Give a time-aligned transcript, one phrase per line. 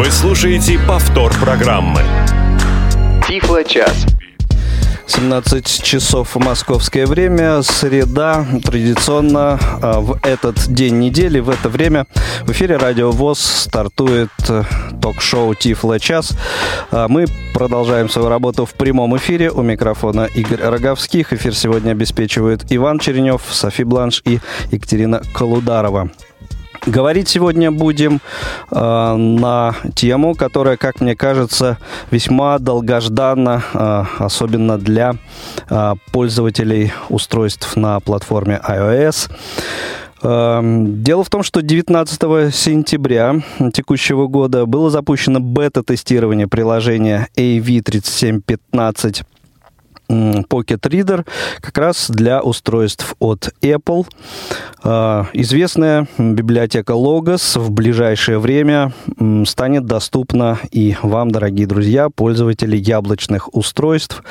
[0.00, 2.00] Вы слушаете повтор программы.
[3.28, 4.06] Тифло-час.
[5.06, 12.06] 17 часов московское время, среда, традиционно а, в этот день недели, в это время
[12.44, 14.62] в эфире Радио ВОЗ стартует э,
[15.02, 16.32] ток-шоу Тифло час.
[16.90, 19.50] А, Мы продолжаем свою работу в прямом эфире.
[19.50, 21.34] У микрофона Игорь Роговских.
[21.34, 24.40] Эфир сегодня обеспечивают Иван Черенев, Софи Бланш и
[24.70, 26.10] Екатерина Колударова.
[26.86, 28.20] Говорить сегодня будем
[28.70, 31.76] э, на тему, которая, как мне кажется,
[32.10, 35.14] весьма долгожданна, э, особенно для
[35.68, 39.30] э, пользователей устройств на платформе iOS.
[40.22, 43.42] Э, Дело в том, что 19 сентября
[43.72, 49.26] текущего года было запущено бета-тестирование приложения AV3715 м,
[50.10, 51.26] Pocket Reader
[51.60, 54.06] как раз для устройств от Apple.
[54.84, 58.92] Э, Известная библиотека Logos в ближайшее время
[59.46, 64.22] станет доступна и вам, дорогие друзья, пользователи яблочных устройств.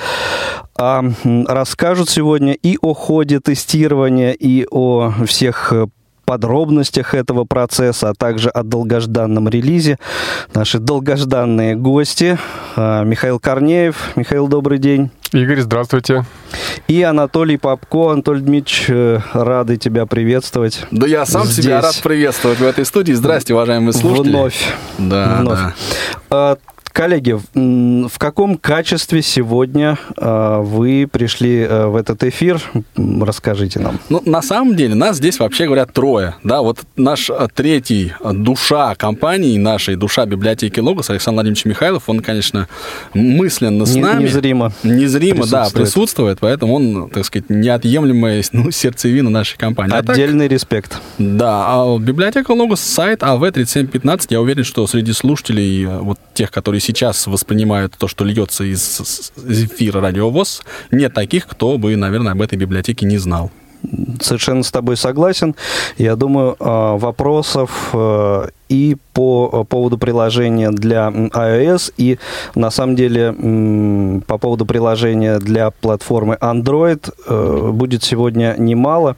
[0.78, 1.04] А
[1.48, 5.88] расскажут сегодня и о ходе тестирования, и о всех э,
[6.26, 9.98] подробностях этого процесса, а также о долгожданном релизе.
[10.54, 12.38] Наши долгожданные гости.
[12.76, 14.12] э, Михаил Корнеев.
[14.16, 15.10] Михаил, добрый день.
[15.32, 16.26] Игорь, здравствуйте.
[16.88, 18.12] И Анатолий Попко.
[18.12, 20.86] Анатолий Дмитриевич, э, рады тебя приветствовать.
[20.90, 21.66] Да я сам Здесь.
[21.66, 23.14] себя рад приветствовать в этой студии.
[23.14, 24.30] Здрасте, уважаемые слушатели.
[24.32, 24.74] Вновь.
[24.98, 25.60] Да, Вновь.
[26.30, 26.58] да.
[26.92, 32.62] Коллеги, в каком качестве сегодня а, вы пришли а, в этот эфир?
[32.96, 34.00] Расскажите нам.
[34.10, 36.36] Ну, на самом деле, нас здесь вообще говорят трое.
[36.44, 42.04] Да, вот наш а, третий а, душа компании нашей, душа библиотеки Логос, Александр Владимирович Михайлов,
[42.08, 42.68] он, конечно,
[43.14, 44.24] мысленно с Не- нами.
[44.24, 45.74] незримо Незримо, да, присутствует.
[45.74, 49.94] присутствует, поэтому он, так сказать, неотъемлемая ну, сердцевина нашей компании.
[49.96, 51.00] А так, Отдельный респект.
[51.18, 56.52] Да, а библиотека Логос, сайт А АВ3715, я уверен, что среди слушателей, э, вот тех,
[56.52, 62.34] которые сейчас воспринимают то, что льется из, из эфира радиовоз, нет таких, кто бы, наверное,
[62.34, 63.52] об этой библиотеке не знал.
[64.22, 65.56] Совершенно с тобой согласен.
[65.98, 72.20] Я думаю, а, вопросов э, и по э, поводу приложения для iOS, и
[72.56, 79.16] на самом деле по поводу приложения для платформы Android э, будет сегодня немало.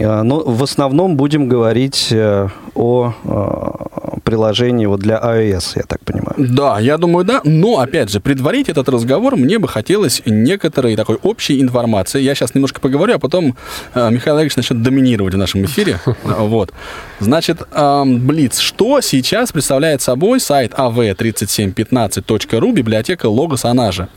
[0.00, 6.00] Э, Но в основном будем говорить э, о э, приложении вот для iOS, я так
[6.04, 6.34] понимаю.
[6.36, 7.40] Да, я думаю, да.
[7.44, 12.20] Но, опять же, предварить этот разговор мне бы хотелось некоторой такой общей информации.
[12.20, 13.56] Я сейчас немножко поговорю, а потом
[13.94, 15.98] Михаил Олегович начнет доминировать в нашем эфире.
[16.24, 16.72] Вот.
[17.20, 17.62] Значит,
[18.06, 18.58] Блиц.
[18.58, 24.08] Что сейчас представляет собой сайт av3715.ru, библиотека Логос, она же?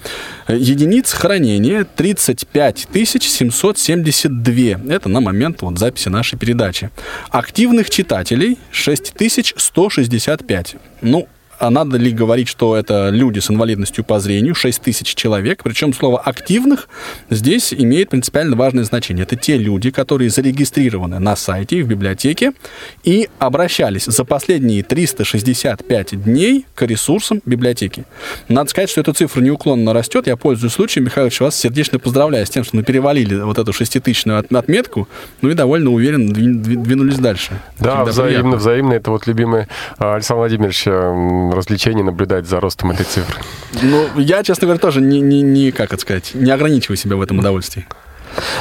[0.47, 4.93] Э, Единиц хранения 35 772.
[4.93, 6.89] Это на момент вот, записи нашей передачи.
[7.29, 10.75] Активных читателей 6165.
[11.01, 11.27] Ну,
[11.61, 15.93] а надо ли говорить, что это люди с инвалидностью по зрению, 6 тысяч человек, причем
[15.93, 16.89] слово «активных»
[17.29, 19.23] здесь имеет принципиально важное значение.
[19.23, 22.53] Это те люди, которые зарегистрированы на сайте и в библиотеке
[23.03, 28.05] и обращались за последние 365 дней к ресурсам библиотеки.
[28.49, 30.27] Надо сказать, что эта цифра неуклонно растет.
[30.27, 33.71] Я пользуюсь случаем, Михаил Ильич, вас сердечно поздравляю с тем, что мы перевалили вот эту
[33.71, 35.07] шеститысячную от- отметку,
[35.41, 37.59] ну и довольно уверенно двин- двин- двинулись дальше.
[37.79, 38.57] Да, взаимно, приятно.
[38.57, 38.93] взаимно.
[38.93, 39.67] Это вот любимое
[39.97, 43.39] а, Александра Владимировича м, развлечение наблюдать за ростом этой цифры.
[43.81, 47.21] Ну, я, честно говоря, тоже не, не, не, как это сказать, не ограничиваю себя в
[47.21, 47.85] этом удовольствии.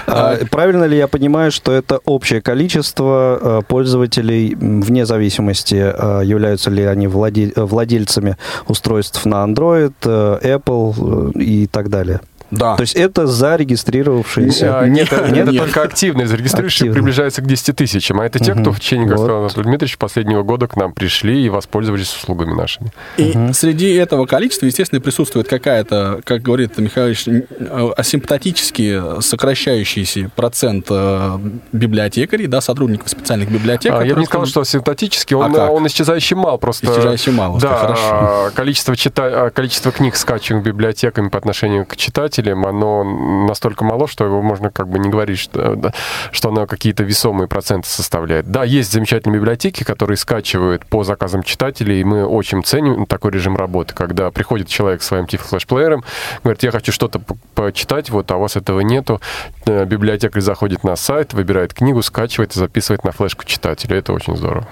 [0.06, 6.70] А, Правильно ли я понимаю, что это общее количество э, пользователей, вне зависимости, э, являются
[6.70, 8.36] ли они владе- э, владельцами
[8.66, 12.20] устройств на Android, Apple и так далее?
[12.50, 12.76] Да.
[12.76, 14.80] То есть это зарегистрировавшиеся.
[14.80, 16.26] А, Нет, это- нет, это только активные.
[16.26, 16.94] Зарегистрировавшие Активные.
[16.94, 18.20] приближаются к 10 тысячам.
[18.20, 21.44] А это те, кто в течение, как сказал Анатолий Дмитриевич, последнего года к нам пришли
[21.44, 22.90] и воспользовались услугами нашими.
[23.16, 30.30] И среди этого количества, естественно, присутствует какая-то, как говорит Михаил Ильич, н- э, асимптотически сокращающийся
[30.34, 31.38] процент э,
[31.72, 33.92] библиотекарей, да, сотрудников специальных библиотек.
[33.92, 36.58] А, я бы не сказал, что симптотически, А он, он исчезающе мал.
[36.58, 38.02] Просто, Исчезающе мало, что Да, хорошо.
[38.10, 39.46] а, количество, чита...
[39.46, 43.04] а, количество книг, скачиваемых библиотеками по отношению к читателям, оно
[43.46, 45.92] настолько мало, что его можно как бы не говорить, что,
[46.32, 48.50] что оно какие-то весомые проценты составляет.
[48.50, 53.56] Да, есть замечательные библиотеки, которые скачивают по заказам читателей, и мы очень ценим такой режим
[53.56, 56.04] работы, когда приходит человек с своим флешплеером,
[56.42, 59.20] говорит, я хочу что-то по- почитать, вот, а у вас этого нету.
[59.66, 63.96] Э, Библиотекарь заходит на сайт, выбирает книгу, скачивает и записывает на флешку читателя.
[63.96, 64.66] Это очень здорово.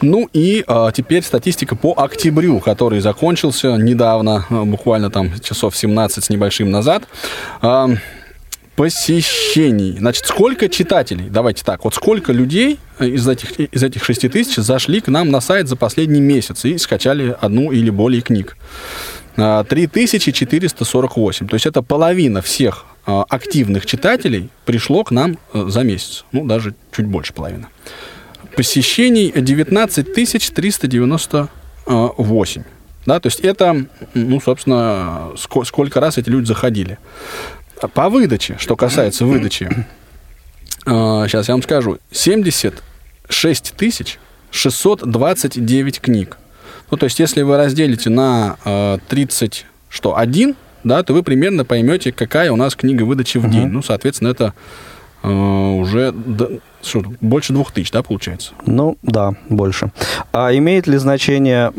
[0.00, 6.24] Ну и а, теперь статистика по октябрю, который закончился недавно, а, буквально там часов 17
[6.24, 7.04] с небольшим назад.
[7.60, 7.88] А,
[8.76, 9.96] посещений.
[9.98, 11.28] Значит, сколько читателей?
[11.30, 11.84] Давайте так.
[11.84, 15.76] Вот сколько людей из этих, из этих 6 тысяч зашли к нам на сайт за
[15.76, 18.56] последний месяц и скачали одну или более книг?
[19.36, 21.48] 3448.
[21.48, 26.24] То есть это половина всех а, активных читателей пришло к нам э, за месяц.
[26.32, 27.66] Ну, даже чуть больше половины.
[28.56, 32.62] Посещений 19 398.
[33.06, 36.98] Да, то есть это, ну, собственно, сколько раз эти люди заходили.
[37.92, 39.68] По выдаче, что касается выдачи,
[40.84, 44.18] сейчас я вам скажу, 76 тысяч
[44.50, 46.38] 629 книг.
[46.90, 50.54] Ну, то есть, если вы разделите на 30, что, 1,
[50.84, 53.66] да, то вы примерно поймете, какая у нас книга выдачи в день.
[53.68, 54.54] Ну, соответственно, это
[55.24, 56.14] э, уже
[56.82, 58.52] что, больше двух тысяч, да, получается?
[58.66, 59.90] Ну, да, больше.
[60.32, 61.72] А имеет ли значение,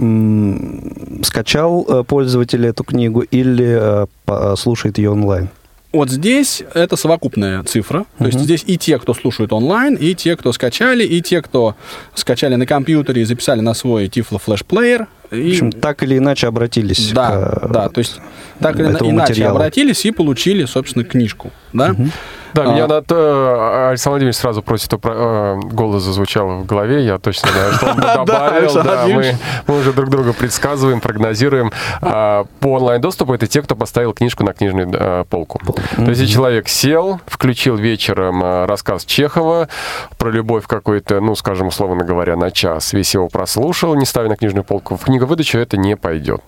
[1.24, 5.50] скачал э, пользователь эту книгу или э, слушает ее онлайн?
[5.96, 8.00] Вот здесь это совокупная цифра.
[8.00, 8.06] Uh-huh.
[8.20, 11.76] То есть здесь и те, кто слушает онлайн, и те, кто скачали, и те, кто
[12.14, 15.08] скачали на компьютере и записали на свой Tiflo Flash Player.
[15.32, 15.52] И...
[15.52, 17.12] В общем, так или иначе обратились.
[17.14, 17.88] Да, к, да.
[17.88, 18.20] То есть
[18.60, 19.56] так или иначе материалу.
[19.56, 21.52] обратились и получили, собственно, книжку.
[21.72, 21.92] Да?
[21.92, 22.10] Uh-huh.
[22.56, 22.66] Да, а.
[22.68, 27.74] меня над, э, Александр Владимирович сразу просит, э, голос зазвучал в голове, я точно знаю,
[27.74, 28.74] что он добавил.
[28.76, 29.36] Да, мы,
[29.68, 31.74] мы уже друг друга предсказываем, прогнозируем.
[32.02, 35.60] А, по онлайн-доступу это те, кто поставил книжку на книжную э, полку.
[35.98, 39.68] То есть, человек сел, включил вечером э, рассказ Чехова
[40.18, 44.38] про любовь какой-то, ну, скажем, условно говоря, на час, весь его прослушал, не ставя на
[44.38, 46.42] книжную полку, в книговыдачу это не пойдет.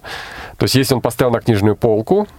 [0.57, 2.29] То есть, если он поставил на книжную полку,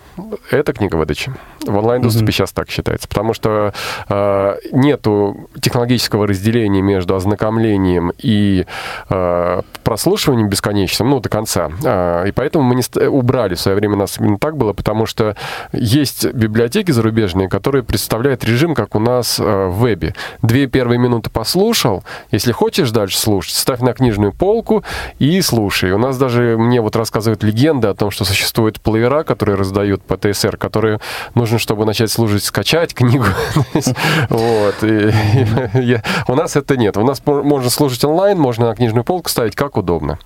[0.50, 1.32] это книга выдачи.
[1.65, 2.32] В онлайн-доступе mm-hmm.
[2.32, 3.73] сейчас так считается, потому что
[4.09, 8.67] э, нету технологического разделения между ознакомлением и
[9.11, 11.70] э, прослушиванием бесконечным, ну, до конца.
[11.85, 15.06] Э, и поэтому мы не убрали в свое время, у нас именно так было, потому
[15.06, 15.37] что
[15.73, 20.14] есть библиотеки зарубежные, которые представляют режим, как у нас э, в вебе.
[20.43, 24.85] Две первые минуты послушал, если хочешь дальше слушать, ставь на книжную полку
[25.19, 25.93] и слушай.
[25.93, 30.17] У нас даже, мне вот рассказывают легенды о том, что существуют плеера, которые раздают по
[30.17, 31.01] ТСР, которые
[31.35, 33.27] нужно, чтобы начать служить, скачать книгу.
[34.29, 34.75] Вот.
[34.83, 36.97] У нас это нет.
[36.97, 40.19] У нас можно служить онлайн, можно на книжную полку ставить, как удобно.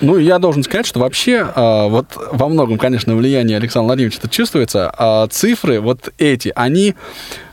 [0.00, 4.28] Ну, я должен сказать, что вообще, а, вот во многом, конечно, влияние Александра Владимировича это
[4.28, 6.94] чувствуется, а цифры вот эти, они,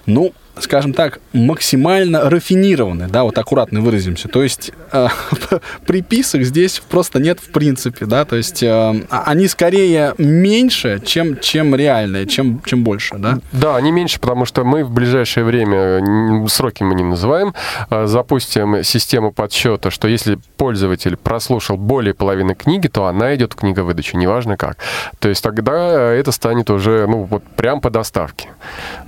[0.06, 4.28] ну, скажем так, максимально рафинированы, да, вот аккуратно выразимся.
[4.28, 5.08] То есть э,
[5.86, 11.74] приписок здесь просто нет в принципе, да, то есть э, они скорее меньше, чем, чем
[11.76, 13.40] реальные, чем, чем больше, да?
[13.52, 17.56] Да, они меньше, потому что мы в ближайшее время, сроки мы не называем,
[17.90, 23.56] э, запустим систему подсчета, что если пользователь прослушал более половины книги, то она идет в
[23.56, 24.78] книговыдачу, неважно как.
[25.18, 28.50] То есть тогда это станет уже, ну, вот прям по доставке.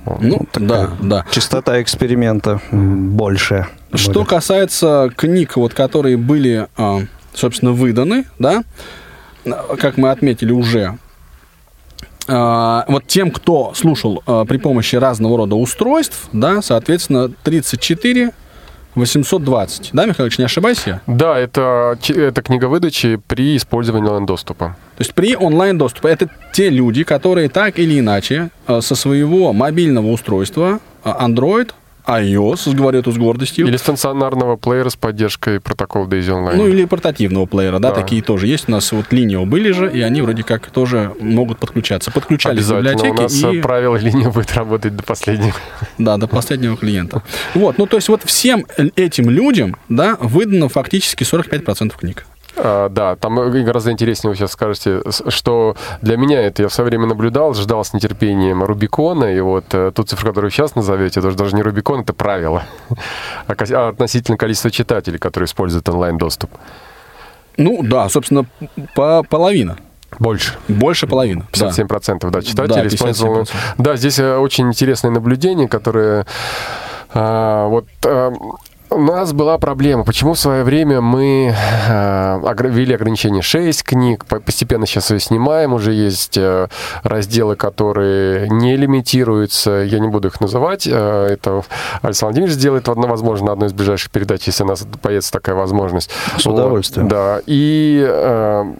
[0.04, 3.66] Ну, да, да частота эксперимента больше.
[3.92, 4.28] Что будет.
[4.28, 7.00] касается книг, вот, которые были, а,
[7.34, 8.64] собственно, выданы, да,
[9.78, 10.96] как мы отметили уже,
[12.26, 18.32] а, вот тем, кто слушал а, при помощи разного рода устройств, да, соответственно, 34
[18.94, 19.90] 820.
[19.92, 21.02] Да, Михайлович, не ошибайся?
[21.06, 24.74] Да, это, это книга выдачи при использовании онлайн-доступа.
[24.96, 30.80] То есть при онлайн-доступе это те люди, которые так или иначе со своего мобильного устройства
[31.06, 31.72] Android,
[32.06, 33.66] iOS, говорю это с гордостью.
[33.66, 36.56] Или стационарного плеера с поддержкой протокола Daisy Online.
[36.56, 38.68] Ну, или портативного плеера, да, да, такие тоже есть.
[38.68, 42.10] У нас вот линия были же, и они вроде как тоже могут подключаться.
[42.10, 43.10] Подключались в библиотеки.
[43.10, 43.60] у нас и...
[43.60, 45.54] правило линия будет работать до последнего.
[45.98, 47.22] Да, до последнего клиента.
[47.54, 52.26] Вот, ну, то есть вот всем этим людям, да, выдано фактически 45% книг.
[52.56, 56.88] А, да, там гораздо интереснее вы сейчас скажете, что для меня это я в свое
[56.88, 61.20] время наблюдал, ждал с нетерпением Рубикона, и вот э, ту цифру, которую вы сейчас назовете,
[61.20, 62.64] это даже не Рубикон, это правило
[63.46, 66.50] а, а относительно количества читателей, которые используют онлайн-доступ.
[67.58, 68.46] Ну да, собственно,
[68.94, 69.76] по половина.
[70.18, 70.54] Больше.
[70.68, 71.44] Больше половины.
[71.52, 73.46] 57% да, да читателей да, использовали.
[73.76, 76.26] Да, здесь э, очень интересное наблюдение, которое
[77.12, 78.32] а, вот а,
[78.96, 80.04] у нас была проблема.
[80.04, 81.54] Почему в свое время мы
[81.88, 86.68] э, ввели ограничение 6 книг, постепенно сейчас ее снимаем, уже есть э,
[87.02, 91.62] разделы, которые не лимитируются, я не буду их называть, э, это
[92.00, 96.10] Александр Владимирович сделает, возможно, на одной из ближайших передач, если у нас появится такая возможность.
[96.38, 97.08] С удовольствием.
[97.08, 98.74] Вот, да, и...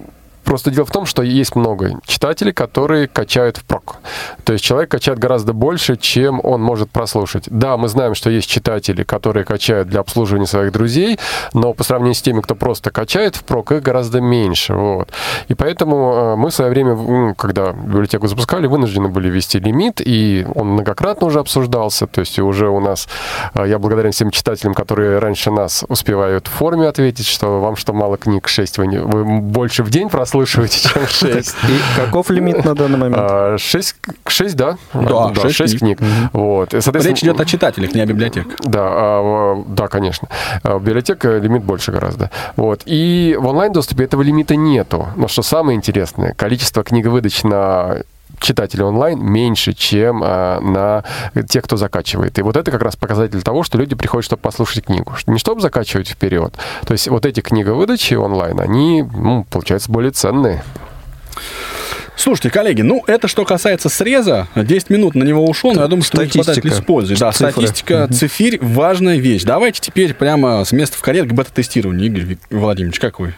[0.47, 3.97] Просто дело в том, что есть много читателей, которые качают впрок.
[4.45, 7.45] То есть человек качает гораздо больше, чем он может прослушать.
[7.49, 11.19] Да, мы знаем, что есть читатели, которые качают для обслуживания своих друзей,
[11.53, 14.75] но по сравнению с теми, кто просто качает впрок, их гораздо меньше.
[14.75, 15.09] Вот.
[15.49, 20.47] И поэтому э, мы в свое время, когда библиотеку запускали, вынуждены были ввести лимит, и
[20.55, 22.07] он многократно уже обсуждался.
[22.07, 23.09] То есть уже у нас,
[23.55, 27.93] э, я благодарен всем читателям, которые раньше нас успевают в форме ответить, что вам что
[27.93, 31.55] мало книг 6, вы, не, вы больше в день прослушиваете, чем 6.
[31.69, 33.61] И каков лимит на данный момент?
[33.61, 34.77] 6, 6 да?
[34.93, 35.99] Да, 6 6 книг.
[36.33, 36.75] Вот.
[36.75, 38.57] И, соответственно, Речь идет о читателях, не о библиотеках.
[38.65, 40.29] Да, а, да, конечно.
[40.63, 42.31] А В библиотека лимит больше гораздо.
[42.57, 42.83] Вот.
[42.87, 45.09] И в онлайн-доступе этого лимита нету.
[45.17, 48.03] Но что самое интересное, количество книговыдач на
[48.41, 51.05] читателей онлайн меньше, чем а, на
[51.45, 52.39] тех, кто закачивает.
[52.39, 55.15] И вот это как раз показатель того, что люди приходят, чтобы послушать книгу.
[55.27, 56.55] Не чтобы закачивать вперед.
[56.87, 60.63] То есть вот эти книговыдачи онлайн, они, ну, получаются более ценные.
[62.19, 66.03] Слушайте, коллеги, ну это что касается среза, 10 минут на него ушло, но я думаю,
[66.03, 66.81] что мы их хватает Статистика.
[66.83, 67.21] использовать.
[67.21, 67.53] Да, Цифры.
[67.53, 69.43] статистика, цифирь, важная вещь.
[69.45, 72.07] Давайте теперь прямо с места в карьер к бета-тестированию.
[72.07, 73.35] Игорь Владимирович, как вы?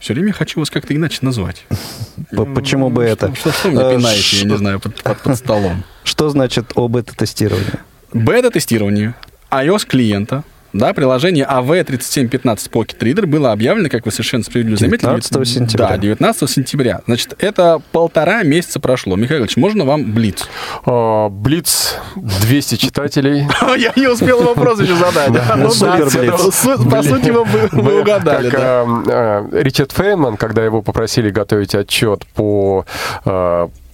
[0.00, 1.64] Все время хочу вас как-то иначе назвать.
[2.54, 3.34] Почему бы это?
[3.34, 5.84] Что, что вы Э, мне пинаете, я не знаю, под, под- под столом?
[6.04, 7.74] Что значит об это тестировании?
[8.12, 9.14] Бета-тестирование
[9.50, 15.06] iOS-клиента, да, приложение AV3715 Pocket Reader было объявлено, как вы совершенно справедливо заметили.
[15.06, 15.88] 19 сентября.
[15.88, 17.00] Да, 19 сентября.
[17.06, 19.16] Значит, это полтора месяца прошло.
[19.16, 20.48] Михаил Ильич, можно вам блиц?
[20.84, 23.46] А, Блиц 200 читателей.
[23.78, 25.30] Я не успел вопрос еще задать.
[25.56, 26.90] Ну.
[26.90, 32.84] По сути, вы- угадали, э, Ричард Фейнман, когда его попросили готовить отчет по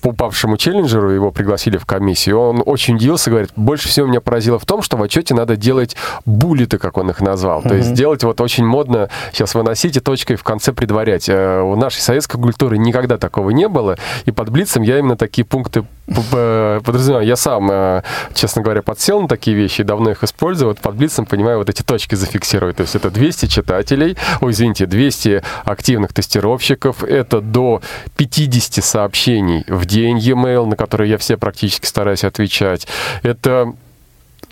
[0.03, 4.65] упавшему челленджеру, его пригласили в комиссию, он очень удивился, говорит, больше всего меня поразило в
[4.67, 7.63] том, что в отчете надо делать буллеты, как он их назвал.
[7.63, 11.29] То есть делать вот очень модно сейчас выносить и точкой в конце предварять.
[11.29, 15.45] Э, У нашей советской культуры никогда такого не было, и под Блицем я именно такие
[15.45, 17.27] пункты подразумеваю.
[17.27, 20.69] Я сам, э, честно говоря, подсел на такие вещи и давно их использую.
[20.69, 22.77] Вот под Блицем, понимаю, вот эти точки зафиксировать.
[22.77, 27.81] То есть это 200 читателей, ой, извините, 200 активных тестировщиков, это до
[28.17, 32.87] 50 сообщений в день e-mail, на которые я все практически стараюсь отвечать.
[33.23, 33.73] Это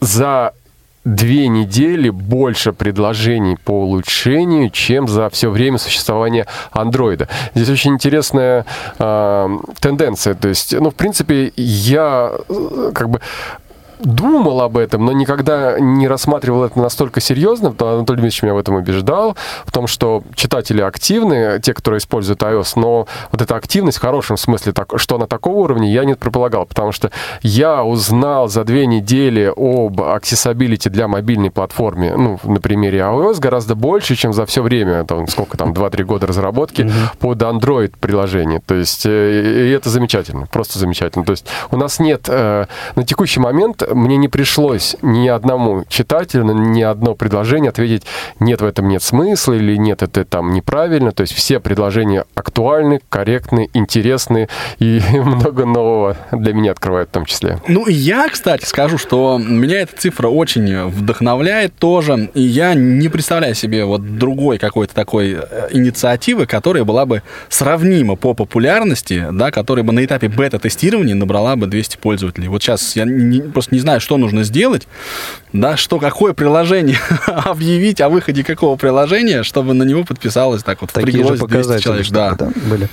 [0.01, 0.53] за
[1.05, 7.29] две недели больше предложений по улучшению, чем за все время существования андроида.
[7.55, 8.65] Здесь очень интересная
[8.99, 10.35] э, тенденция.
[10.35, 13.21] То есть, ну, в принципе, я э, как бы
[14.05, 17.69] думал об этом, но никогда не рассматривал это настолько серьезно.
[17.69, 22.73] Анатолий Дмитриевич меня в этом убеждал, в том, что читатели активны, те, которые используют iOS,
[22.77, 26.67] но вот эта активность в хорошем смысле, так, что на такого уровня, я не предполагал,
[26.67, 27.11] потому что
[27.43, 33.75] я узнал за две недели об accessibility для мобильной платформы, ну, на примере iOS, гораздо
[33.75, 38.61] больше, чем за все время, там, сколько там, 2-3 года разработки под Android приложение.
[38.65, 41.25] То есть, э, и это замечательно, просто замечательно.
[41.25, 46.45] То есть, у нас нет, э, на текущий момент мне не пришлось ни одному читателю
[46.45, 48.05] ни одно предложение ответить,
[48.41, 51.13] нет, в этом нет смысла, или нет, это там неправильно.
[51.13, 54.49] То есть, все предложения актуальны, корректны, интересны,
[54.79, 57.61] и много нового для меня открывают в том числе.
[57.69, 63.55] Ну, я, кстати, скажу, что меня эта цифра очень вдохновляет тоже, и я не представляю
[63.55, 69.85] себе вот другой какой-то такой э, инициативы, которая была бы сравнима по популярности, да, которая
[69.85, 72.49] бы на этапе бета-тестирования набрала бы 200 пользователей.
[72.49, 74.89] Вот сейчас я не- просто не знаю, что нужно сделать,
[75.53, 80.91] да, что, какое приложение объявить о выходе какого приложения, чтобы на него подписалось так вот,
[80.91, 82.09] Такие же впряглось 200 показатели, человек.
[82.11, 82.35] Да.
[82.35, 82.89] да, были.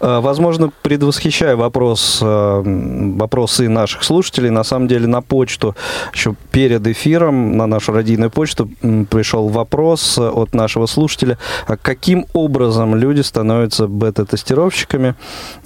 [0.00, 5.74] А, Возможно, предвосхищая вопрос, а, вопросы наших слушателей, на самом деле на почту,
[6.14, 8.70] еще перед эфиром, на нашу радийную почту
[9.10, 11.38] пришел вопрос а, от нашего слушателя,
[11.82, 15.16] каким образом люди становятся бета-тестировщиками.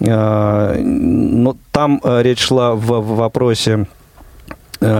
[0.00, 3.87] Но там речь шла в вопросе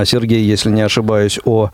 [0.05, 1.71] Сергей, если не ошибаюсь, о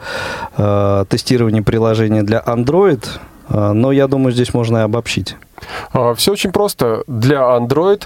[0.56, 3.04] э, тестировании приложения для Android.
[3.48, 5.36] Э, Но я думаю, здесь можно и обобщить.
[6.16, 7.02] Все очень просто.
[7.06, 8.02] Для Android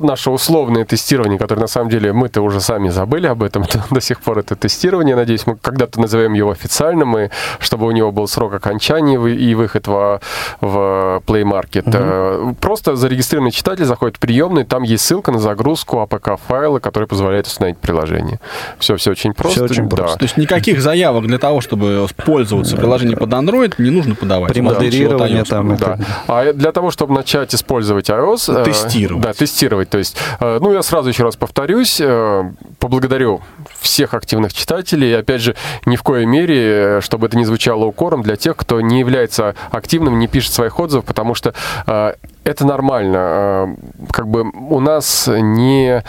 [0.00, 4.20] наше условное тестирование, которое на самом деле мы-то уже сами забыли об этом до сих
[4.20, 5.16] пор, это тестирование.
[5.16, 7.28] Надеюсь, мы когда-то назовем его официальным, и
[7.58, 10.20] чтобы у него был срок окончания и выход в,
[10.60, 11.84] в Play Market.
[11.92, 17.46] Э, Просто зарегистрированный читатель заходит в приемный, там есть ссылка на загрузку APK-файла, который позволяет
[17.46, 18.40] установить приложение.
[18.78, 19.64] Все, все очень просто.
[19.64, 19.96] очень да.
[19.96, 20.18] просто.
[20.18, 24.52] То есть никаких заявок для того, чтобы пользоваться приложением под Android, не нужно подавать.
[24.52, 25.76] Премодерирование Вот там.
[25.76, 25.98] Да.
[26.28, 28.60] А для того, чтобы начать использовать iOS...
[28.60, 29.22] э, Тестировать.
[29.24, 29.90] Да, тестировать.
[29.90, 33.40] То есть, э, ну, я сразу еще раз повторюсь, э, поблагодарю
[33.82, 35.10] всех активных читателей.
[35.10, 35.54] И, опять же,
[35.86, 39.54] ни в коей мере, э, чтобы это не звучало укором для тех, кто не является
[39.70, 41.54] активным, не пишет своих отзывов, потому что
[41.86, 43.18] э, это нормально.
[43.18, 43.76] А,
[44.10, 46.02] как бы у нас не,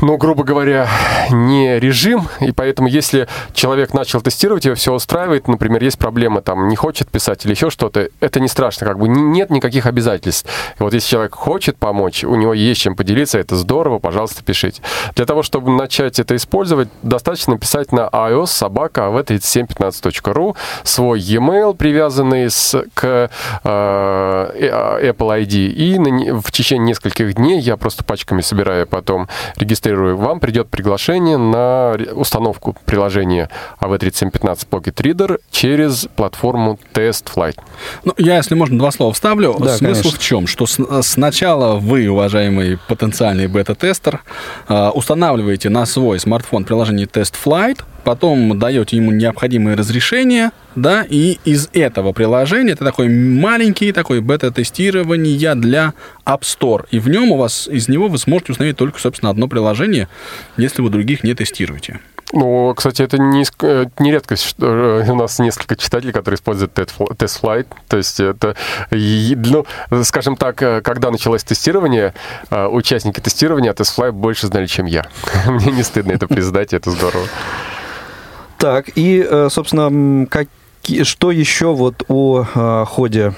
[0.00, 0.88] ну, грубо говоря,
[1.30, 6.68] не режим, и поэтому если человек начал тестировать, его все устраивает, например, есть проблема, там,
[6.68, 10.48] не хочет писать или еще что-то, это не страшно, как бы нет никаких обязательств.
[10.78, 14.82] И вот если человек хочет помочь, у него есть чем поделиться, это здорово, пожалуйста, пишите.
[15.14, 22.50] Для того, чтобы начать это использовать, достаточно писать на iOS собака av3715.ru свой e-mail, привязанный
[22.50, 23.30] с, к
[23.64, 30.16] э, Apple ID и на, в течение нескольких дней я просто пачками собираю, потом регистрирую.
[30.16, 37.58] Вам придет приглашение на установку приложения AV3715 Pocket Reader через платформу TestFlight.
[38.04, 39.56] Ну, я, если можно, два слова вставлю.
[39.58, 40.10] Да, Смысл конечно.
[40.10, 40.46] в чем?
[40.46, 44.22] Что с, сначала вы, уважаемый потенциальный бета-тестер,
[44.68, 51.68] э, устанавливаете на свой смартфон приложение TestFlight, потом даете ему необходимые разрешения, да, и из
[51.72, 55.94] этого приложения это такой маленький такой бета-тестирование для
[56.26, 59.48] App Store, и в нем у вас, из него вы сможете установить только, собственно, одно
[59.48, 60.08] приложение,
[60.56, 62.00] если вы других не тестируете.
[62.36, 64.42] Ну, кстати, это не, э, не редкость.
[64.42, 67.68] Что э, у нас несколько читателей, которые используют TestFlight.
[67.88, 68.56] То есть это,
[68.90, 69.64] ну,
[70.02, 72.12] скажем так, э, когда началось тестирование,
[72.50, 75.06] участники тестирования TestFlight больше знали, чем я.
[75.46, 77.26] Мне не стыдно это признать, это здорово.
[78.58, 80.48] Так, и, собственно, как,
[81.02, 83.34] что еще вот о ходе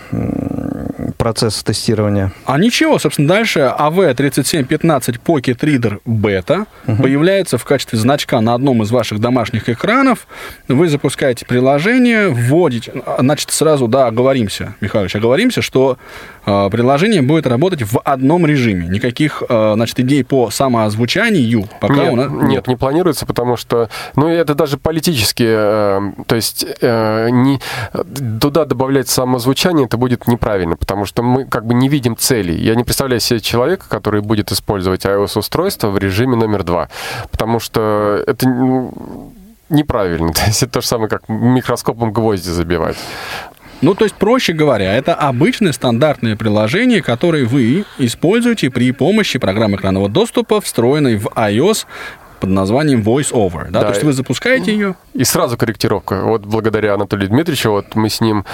[1.26, 2.30] процесса тестирования?
[2.44, 7.02] А ничего, собственно, дальше AV3715 Pocket Reader Beta угу.
[7.02, 10.28] появляется в качестве значка на одном из ваших домашних экранов.
[10.68, 15.98] Вы запускаете приложение, вводите, значит, сразу, да, оговоримся, Михайлович, оговоримся, что
[16.46, 18.86] э, приложение будет работать в одном режиме.
[18.86, 22.30] Никаких, э, значит, идей по самоозвучанию пока нет, у нас...
[22.30, 27.58] Нет, нет, не планируется, потому что, ну, это даже политически, э, то есть э, не,
[28.40, 32.52] туда добавлять самозвучание, это будет неправильно, потому что что мы как бы не видим цели.
[32.52, 36.90] Я не представляю себе человека, который будет использовать iOS-устройство в режиме номер два,
[37.30, 38.92] потому что это ну,
[39.70, 40.32] неправильно.
[40.34, 42.98] То есть это то же самое, как микроскопом гвозди забивать.
[43.82, 49.76] Ну, то есть, проще говоря, это обычные стандартные приложения, которые вы используете при помощи программы
[49.76, 51.86] экранного доступа, встроенной в iOS
[52.40, 53.70] под названием VoiceOver.
[53.70, 53.80] Да?
[53.80, 53.82] Да.
[53.82, 54.94] То есть вы запускаете ее.
[55.14, 56.22] И сразу корректировка.
[56.22, 58.44] Вот благодаря Анатолию Дмитриевичу, вот мы с ним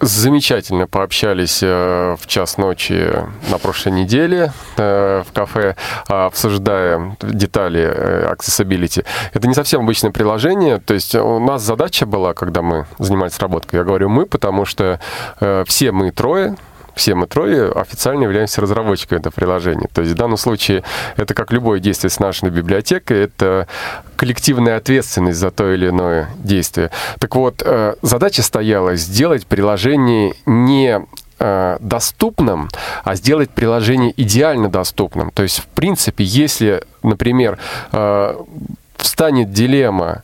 [0.00, 3.12] замечательно пообщались э, в час ночи
[3.50, 9.04] на прошлой неделе э, в кафе, обсуждая детали э, accessibility.
[9.34, 13.76] Это не совсем обычное приложение, то есть у нас задача была, когда мы занимались работкой,
[13.76, 15.00] я говорю мы, потому что
[15.66, 16.56] все мы трое,
[17.00, 19.88] все мы трое официально являемся разработчиками этого приложения.
[19.90, 20.84] То есть в данном случае
[21.16, 23.66] это как любое действие с нашей библиотекой, это
[24.16, 26.90] коллективная ответственность за то или иное действие.
[27.18, 31.00] Так вот, э, задача стояла сделать приложение не
[31.38, 32.68] э, доступным,
[33.02, 35.30] а сделать приложение идеально доступным.
[35.30, 37.58] То есть, в принципе, если, например,
[37.92, 38.34] э,
[38.98, 40.22] встанет дилемма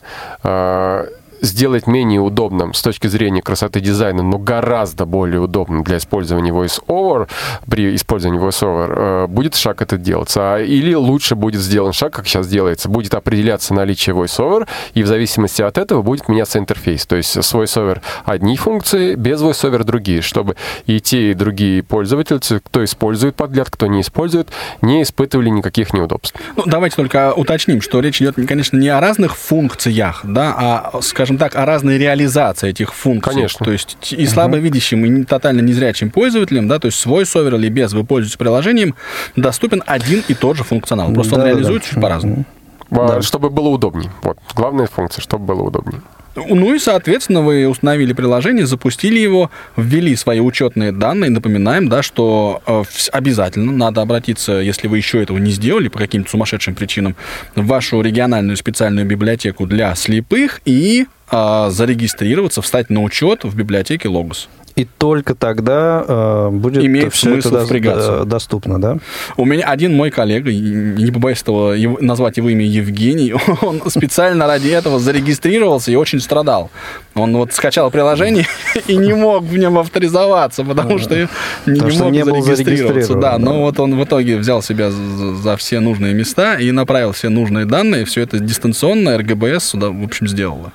[1.40, 7.28] сделать менее удобным с точки зрения красоты дизайна, но гораздо более удобным для использования VoiceOver,
[7.68, 10.54] при использовании VoiceOver, э, будет шаг этот делаться.
[10.54, 15.06] А, или лучше будет сделан шаг, как сейчас делается, будет определяться наличие VoiceOver, и в
[15.06, 17.06] зависимости от этого будет меняться интерфейс.
[17.06, 22.36] То есть с VoiceOver одни функции, без VoiceOver другие, чтобы и те, и другие пользователи,
[22.58, 24.48] кто использует подгляд, кто не использует,
[24.82, 26.38] не испытывали никаких неудобств.
[26.56, 31.25] Ну, давайте только уточним, что речь идет, конечно, не о разных функциях, да, а, скажем,
[31.26, 33.34] скажем так, о разной реализации этих функций.
[33.34, 33.64] Конечно.
[33.64, 37.92] То есть и слабовидящим, и тотально незрячим пользователям, да, то есть свой совер или без,
[37.92, 38.94] вы пользуетесь приложением,
[39.34, 41.12] доступен один и тот же функционал.
[41.12, 41.94] Просто да, он реализуется да.
[41.94, 42.44] чуть по-разному.
[42.90, 43.20] Да.
[43.22, 44.10] Чтобы было удобнее.
[44.22, 46.00] Вот, главная функция, чтобы было удобнее.
[46.36, 51.30] Ну и, соответственно, вы установили приложение, запустили его, ввели свои учетные данные.
[51.30, 56.30] Напоминаем, да, что э, обязательно надо обратиться, если вы еще этого не сделали по каким-то
[56.30, 57.16] сумасшедшим причинам,
[57.54, 64.08] в вашу региональную специальную библиотеку для слепых и э, зарегистрироваться, встать на учет в библиотеке
[64.08, 64.48] Logos.
[64.76, 68.24] И только тогда э, будет Имеет все это впрягаться.
[68.26, 68.98] доступно, да?
[69.38, 74.68] У меня один мой коллега, не побоюсь этого, назвать его имя Евгений, он специально ради
[74.68, 76.70] этого зарегистрировался и очень страдал.
[77.14, 78.46] Он вот скачал приложение
[78.86, 81.26] и не мог в нем авторизоваться, потому что
[81.64, 83.14] не, мог зарегистрироваться.
[83.14, 87.12] Да, но вот он в итоге взял себя за, за все нужные места и направил
[87.12, 90.72] все нужные данные, все это дистанционно РГБС сюда, в общем, сделала.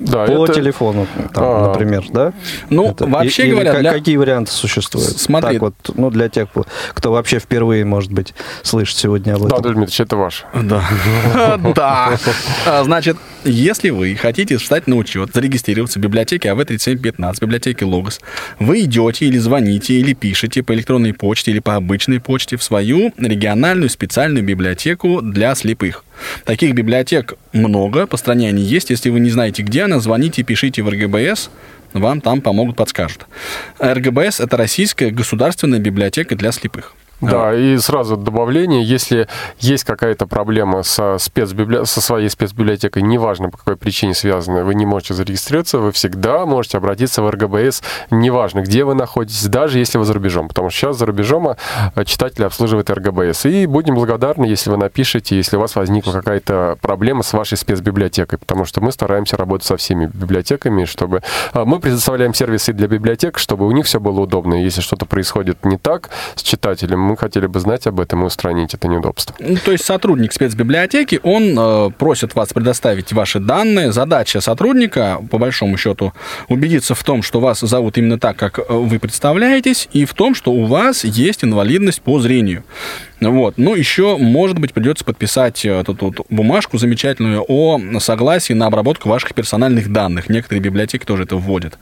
[0.00, 0.54] Да, по это...
[0.54, 1.68] телефону, там, а...
[1.68, 2.32] например, да?
[2.70, 3.06] Ну, это...
[3.06, 3.92] вообще и, говоря, для...
[3.92, 5.20] какие варианты существуют?
[5.20, 6.48] Смотри, так вот, ну для тех,
[6.94, 9.60] кто вообще впервые, может быть, слышит сегодня об этом.
[9.60, 10.46] Да, Дмитрий, это ваш.
[10.54, 10.82] Да.
[11.74, 12.18] Да.
[12.84, 18.20] Значит, если вы хотите встать на учет, зарегистрироваться в библиотеке АВ-3715, в библиотеке Логос,
[18.58, 23.12] вы идете или звоните, или пишете по электронной почте, или по обычной почте в свою
[23.16, 26.04] региональную специальную библиотеку для слепых.
[26.44, 28.90] Таких библиотек много, по стране они есть.
[28.90, 31.50] Если вы не знаете, где она, звоните, пишите в РГБС,
[31.92, 33.26] вам там помогут, подскажут.
[33.80, 36.94] РГБС– это Российская государственная библиотека для слепых.
[37.20, 39.28] Да, и сразу добавление, если
[39.58, 41.84] есть какая-то проблема со, спецбибли...
[41.84, 46.78] со своей спецбиблиотекой, неважно по какой причине связанная, вы не можете зарегистрироваться, вы всегда можете
[46.78, 50.96] обратиться в РГБС, неважно, где вы находитесь, даже если вы за рубежом, потому что сейчас
[50.96, 51.56] за рубежом
[51.94, 53.46] а, читатели обслуживают РГБС.
[53.46, 58.38] И будем благодарны, если вы напишете, если у вас возникла какая-то проблема с вашей спецбиблиотекой,
[58.38, 61.22] потому что мы стараемся работать со всеми библиотеками, чтобы...
[61.52, 64.54] А, мы предоставляем сервисы для библиотек, чтобы у них все было удобно.
[64.54, 68.74] Если что-то происходит не так с читателем, мы хотели бы знать об этом и устранить
[68.74, 69.34] это неудобство.
[69.38, 73.92] Ну, то есть сотрудник спецбиблиотеки, он э, просит вас предоставить ваши данные.
[73.92, 76.12] Задача сотрудника, по большому счету,
[76.48, 80.34] убедиться в том, что вас зовут именно так, как э, вы представляетесь, и в том,
[80.34, 82.64] что у вас есть инвалидность по зрению.
[83.20, 83.58] Вот.
[83.58, 89.34] Ну, еще, может быть, придется подписать эту вот бумажку замечательную о согласии на обработку ваших
[89.34, 90.28] персональных данных.
[90.28, 91.78] Некоторые библиотеки тоже это вводят.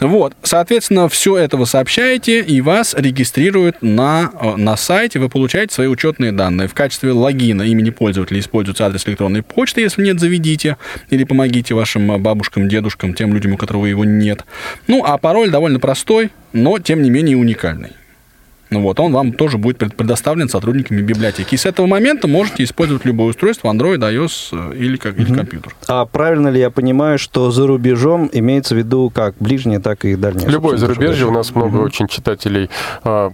[0.00, 0.34] Вот.
[0.42, 5.18] Соответственно, все это вы сообщаете, и вас регистрируют на, э, на сайте.
[5.18, 6.68] Вы получаете свои учетные данные.
[6.68, 9.80] В качестве логина имени пользователя используется адрес электронной почты.
[9.80, 10.76] Если нет, заведите.
[11.10, 14.44] Или помогите вашим бабушкам, дедушкам, тем людям, у которых его нет.
[14.86, 17.90] Ну, а пароль довольно простой, но, тем не менее, уникальный.
[18.70, 21.54] Ну вот, он вам тоже будет предоставлен сотрудниками библиотеки.
[21.54, 25.22] И с этого момента можете использовать любое устройство, Android, iOS э, или, как, угу.
[25.22, 25.74] или компьютер.
[25.86, 30.16] А правильно ли я понимаю, что за рубежом имеется в виду как ближнее, так и
[30.16, 30.48] дальнее?
[30.48, 31.26] Любое зарубежье.
[31.26, 31.84] У нас много угу.
[31.84, 32.68] очень читателей.
[33.04, 33.30] А,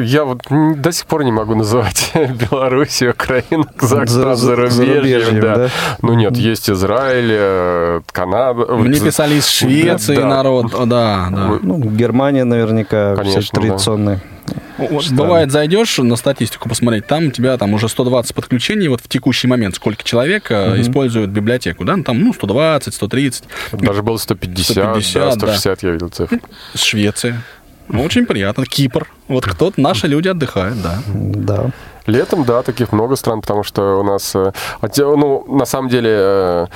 [0.00, 2.12] я вот до сих пор не могу называть
[2.50, 5.40] Белоруссию, Украину, Казахстан за, зарубежьем.
[5.40, 5.56] Да.
[5.56, 5.68] Да?
[6.02, 8.66] Ну нет, есть Израиль, э, Канада.
[8.74, 10.72] Мне писали из Швеции да, народ.
[10.72, 11.58] Да, да.
[11.62, 14.16] Ну, Германия наверняка Конечно, традиционная.
[14.16, 14.37] Да.
[14.78, 19.08] Вот, бывает, зайдешь на статистику посмотреть, там у тебя там уже 120 подключений, вот в
[19.08, 20.80] текущий момент сколько человек угу.
[20.80, 23.44] используют библиотеку, да, ну, там, ну, 120, 130.
[23.72, 25.86] Даже было 150, 150 да, 160 да.
[25.86, 26.40] я видел цифры.
[26.74, 27.40] С Швеции.
[27.88, 28.66] Ну, очень приятно.
[28.66, 29.08] Кипр.
[29.28, 30.98] Вот кто-то, наши люди отдыхают, да.
[31.14, 31.70] Да.
[32.06, 34.52] Летом, да, таких много стран, потому что у нас, э,
[34.96, 36.66] ну, на самом деле, э,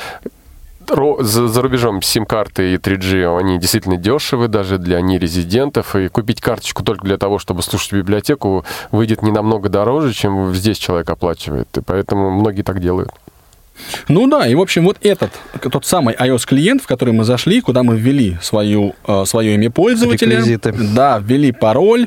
[1.21, 6.83] за, за рубежом сим-карты и 3G, они действительно дешевы даже для нерезидентов, и купить карточку
[6.83, 11.81] только для того, чтобы слушать библиотеку, выйдет не намного дороже, чем здесь человек оплачивает, и
[11.81, 13.11] поэтому многие так делают.
[14.09, 17.83] Ну да, и в общем вот этот, тот самый iOS-клиент, в который мы зашли, куда
[17.83, 20.37] мы ввели свою, э, свое имя пользователя.
[20.37, 20.73] Реквизиты.
[20.95, 22.07] Да, ввели пароль.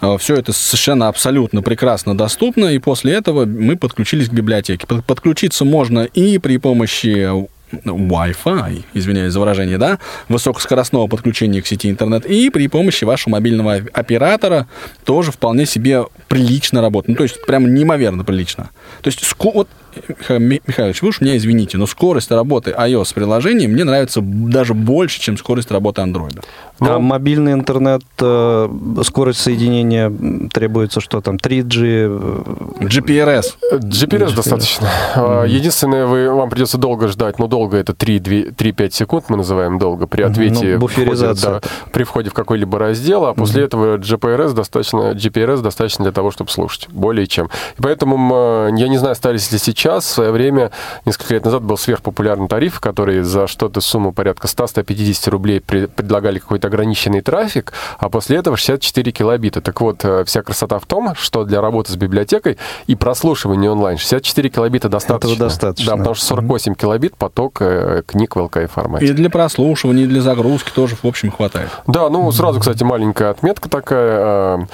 [0.00, 4.86] Э, Все это совершенно абсолютно прекрасно доступно, и после этого мы подключились к библиотеке.
[4.86, 7.30] Подключиться можно и при помощи
[7.72, 13.80] Wi-Fi, извиняюсь за выражение, да, высокоскоростного подключения к сети интернет, и при помощи вашего мобильного
[13.92, 14.68] оператора
[15.04, 17.10] тоже вполне себе прилично работает.
[17.10, 18.70] Ну, то есть, прям неимоверно прилично.
[19.02, 19.68] То есть, вот
[20.28, 25.36] Михайлович, вы уж меня извините, но скорость работы iOS приложений мне нравится даже больше, чем
[25.36, 26.42] скорость работы Android.
[26.80, 28.68] А мобильный интернет, э,
[29.04, 30.12] скорость соединения
[30.52, 32.80] требуется что там, 3G?
[32.80, 33.54] GPRS.
[33.72, 34.34] GPRS, GPRS.
[34.34, 34.88] достаточно.
[35.14, 35.48] Mm-hmm.
[35.48, 40.22] Единственное, вы, вам придется долго ждать, но долго это 3-5 секунд, мы называем долго, при
[40.22, 40.74] ответе.
[40.74, 41.60] Ну, буферизация.
[41.60, 43.66] Входе, да, при входе в какой-либо раздел, а после mm-hmm.
[43.66, 46.88] этого GPRS достаточно, GPRS достаточно для того, чтобы слушать.
[46.90, 47.46] Более чем.
[47.78, 50.70] И поэтому, я не знаю, остались ли сейчас сейчас, в свое время,
[51.04, 56.68] несколько лет назад, был сверхпопулярный тариф, который за что-то сумму порядка 100-150 рублей предлагали какой-то
[56.68, 59.60] ограниченный трафик, а после этого 64 килобита.
[59.60, 63.98] Так вот, э, вся красота в том, что для работы с библиотекой и прослушивания онлайн
[63.98, 65.34] 64 килобита достаточно.
[65.34, 65.92] Этого достаточно.
[65.92, 69.06] Да, потому что 48 килобит поток э, книг в LKI формате.
[69.06, 71.70] И для прослушивания, и для загрузки тоже, в общем, хватает.
[71.88, 74.66] Да, ну, сразу, кстати, маленькая отметка такая э,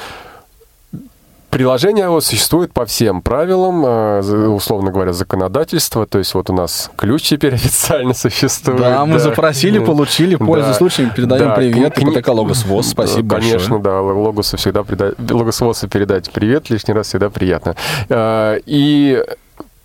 [1.50, 6.06] Приложение существует по всем правилам, э, условно говоря, законодательства.
[6.06, 8.80] То есть вот у нас ключ теперь официально существует.
[8.80, 9.18] Да, мы да.
[9.20, 10.78] запросили, получили, пользуясь да.
[10.78, 11.54] случаем, передаем да.
[11.54, 11.94] привет.
[11.94, 12.12] Кни...
[12.12, 13.82] ИПТК Логос ВОЗ, спасибо Конечно, большое.
[13.82, 15.14] да, Логосу всегда прида...
[15.18, 17.76] Логос ВОЗу передать привет лишний раз всегда приятно.
[18.10, 19.24] Э, и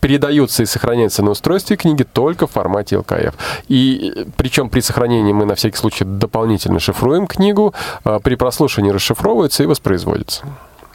[0.02, 3.36] передаются и сохраняются на устройстве книги только в формате LKF.
[3.70, 7.74] И причем при сохранении мы на всякий случай дополнительно шифруем книгу,
[8.04, 10.44] э, при прослушивании расшифровывается и воспроизводится.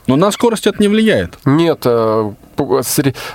[0.09, 1.39] Но на скорость это не влияет.
[1.45, 2.33] Нет, э,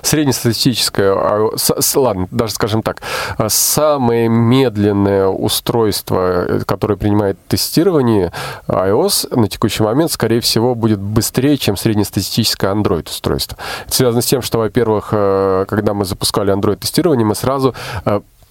[0.02, 1.50] среднестатистическое, а,
[1.96, 3.02] ладно, даже скажем так,
[3.38, 8.34] э, самое медленное устройство, э, которое принимает тестирование
[8.68, 13.56] iOS на текущий момент, скорее всего, будет быстрее, чем среднестатистическое Android устройство.
[13.86, 17.76] Это связано с тем, что, во-первых, когда мы запускали Android тестирование, мы сразу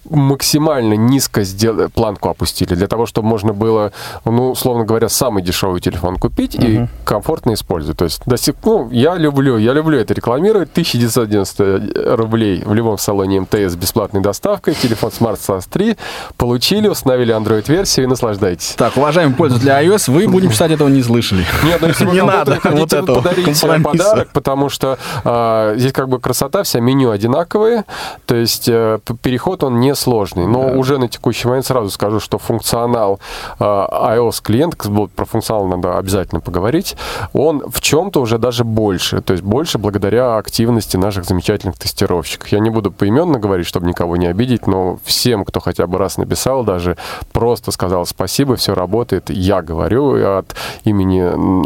[0.09, 3.91] максимально низко сделали, планку опустили, для того, чтобы можно было,
[4.25, 6.85] ну, условно говоря, самый дешевый телефон купить uh-huh.
[6.85, 7.97] и комфортно использовать.
[7.97, 10.71] То есть, до сих, ну, я люблю, я люблю это рекламировать.
[10.71, 15.97] 1990 рублей в любом салоне МТС с бесплатной доставкой, телефон Smart SAS 3,
[16.37, 18.75] получили, установили Android-версию и наслаждайтесь.
[18.77, 21.45] Так, уважаемый пользователь iOS, вы, будем писать, этого не слышали.
[21.63, 26.19] Нет, ну если вы не надо вот подарить подарок, потому что а, здесь как бы
[26.19, 27.85] красота вся, меню одинаковые,
[28.25, 30.47] то есть а, переход он не сложный.
[30.47, 30.77] Но да.
[30.77, 33.19] уже на текущий момент сразу скажу, что функционал
[33.59, 34.77] а, iOS клиент,
[35.15, 36.95] про функционал надо обязательно поговорить,
[37.33, 42.47] он в чем-то уже даже больше, то есть больше благодаря активности наших замечательных тестировщиков.
[42.49, 46.17] Я не буду поименно говорить, чтобы никого не обидеть, но всем, кто хотя бы раз
[46.17, 46.97] написал, даже
[47.31, 51.21] просто сказал спасибо, все работает, я говорю от имени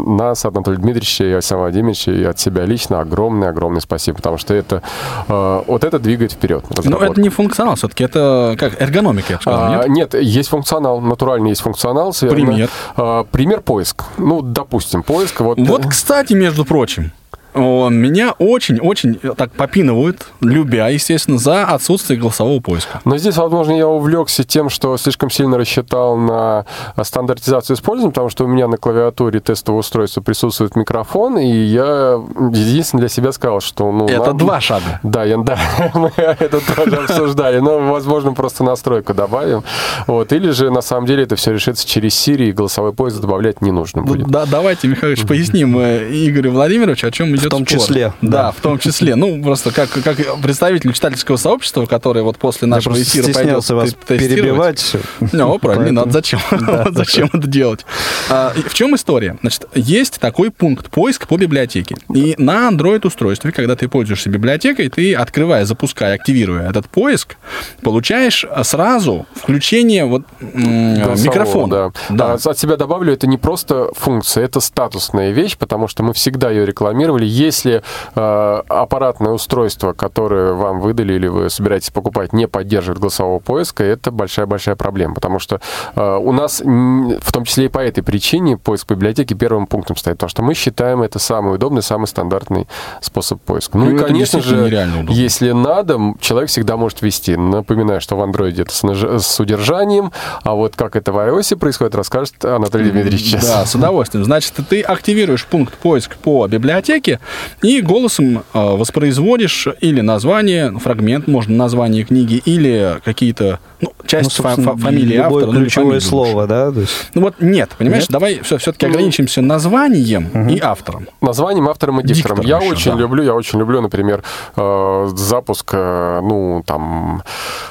[0.08, 4.54] нас, от Анатолия Дмитриевича и Александра Владимировича и от себя лично огромное-огромное спасибо, потому что
[4.54, 4.82] это
[5.28, 6.64] э, вот это двигает вперед.
[6.84, 8.17] Но это не функционал, все-таки это
[8.58, 10.12] как эргономика, я сказал, а, нет?
[10.12, 12.12] Нет, есть функционал, натуральный есть функционал.
[12.12, 12.70] Пример?
[12.96, 14.04] А, пример поиск.
[14.16, 15.40] Ну, допустим, поиск.
[15.40, 17.12] Вот, вот кстати, между прочим,
[17.60, 23.00] меня очень-очень э, так попинывают, любя, естественно, за отсутствие голосового поиска.
[23.04, 26.64] Но здесь, возможно, я увлекся тем, что слишком сильно рассчитал на
[27.02, 32.20] стандартизацию использования, потому что у меня на клавиатуре тестового устройства присутствует микрофон, и я
[32.52, 33.90] единственное для себя сказал, что...
[33.92, 34.36] Ну, это нам...
[34.36, 35.00] два шага.
[35.02, 35.58] Да, я, да,
[35.94, 39.64] мы это тоже обсуждали, но, возможно, просто настройку добавим.
[40.06, 40.32] Вот.
[40.32, 43.72] Или же, на самом деле, это все решится через Siri, и голосовой поиск добавлять не
[43.72, 44.26] нужно будет.
[44.28, 47.80] Да, давайте, Михаил поясним э, Игорю Владимировичу, о чем идет в том спор.
[47.80, 48.12] числе.
[48.22, 49.14] Да, да, в том числе.
[49.14, 53.94] Ну, просто как, как представитель читательского сообщества, который вот после нашего Я эфира пойдет вас
[54.06, 54.96] перебивать.
[55.32, 56.10] Ну, правильно, не надо.
[56.10, 56.40] Зачем?
[56.90, 57.84] Зачем это делать?
[58.28, 59.36] А, в чем история?
[59.40, 61.96] Значит, есть такой пункт поиск по библиотеке.
[62.14, 67.36] И на Android-устройстве, когда ты пользуешься библиотекой, ты, открывая, запуская, активируя этот поиск,
[67.82, 71.68] получаешь сразу включение вот микрофона.
[71.68, 71.92] Да.
[72.08, 72.38] Да.
[72.44, 76.50] А, от себя добавлю, это не просто функция, это статусная вещь, потому что мы всегда
[76.50, 77.82] ее рекламировали если
[78.14, 84.10] э, аппаратное устройство, которое вам выдали или вы собираетесь покупать, не поддерживает голосового поиска, это
[84.10, 85.60] большая-большая проблема, потому что
[85.94, 90.16] э, у нас, в том числе и по этой причине, поиск библиотеки первым пунктом стоит,
[90.16, 92.68] потому что мы считаем это самый удобный, самый стандартный
[93.00, 93.78] способ поиска.
[93.78, 94.68] Ну, ну и, конечно же,
[95.08, 97.36] если надо, человек всегда может ввести.
[97.36, 100.12] Напоминаю, что в Android это с удержанием,
[100.42, 103.36] а вот как это в iOS происходит, расскажет Анатолий Дмитриевич.
[103.42, 104.24] Да, с удовольствием.
[104.24, 107.17] Значит, ты активируешь пункт поиск по библиотеке,
[107.62, 114.44] и голосом а, воспроизводишь или название, фрагмент, можно название книги, или какие-то ну, часть ну,
[114.44, 115.46] фа- фамилии автора.
[115.46, 116.72] Ну, ключевое слово, да?
[116.72, 116.92] То есть...
[117.14, 118.10] Ну вот нет, понимаешь, нет?
[118.10, 120.50] давай все, все-таки ну, ограничимся названием угу.
[120.50, 121.06] и автором.
[121.20, 122.38] Названием, автором и диктором.
[122.38, 122.98] диктором я еще, очень да.
[122.98, 124.24] люблю, я очень люблю, например,
[124.56, 127.22] э, запуск, э, ну, там,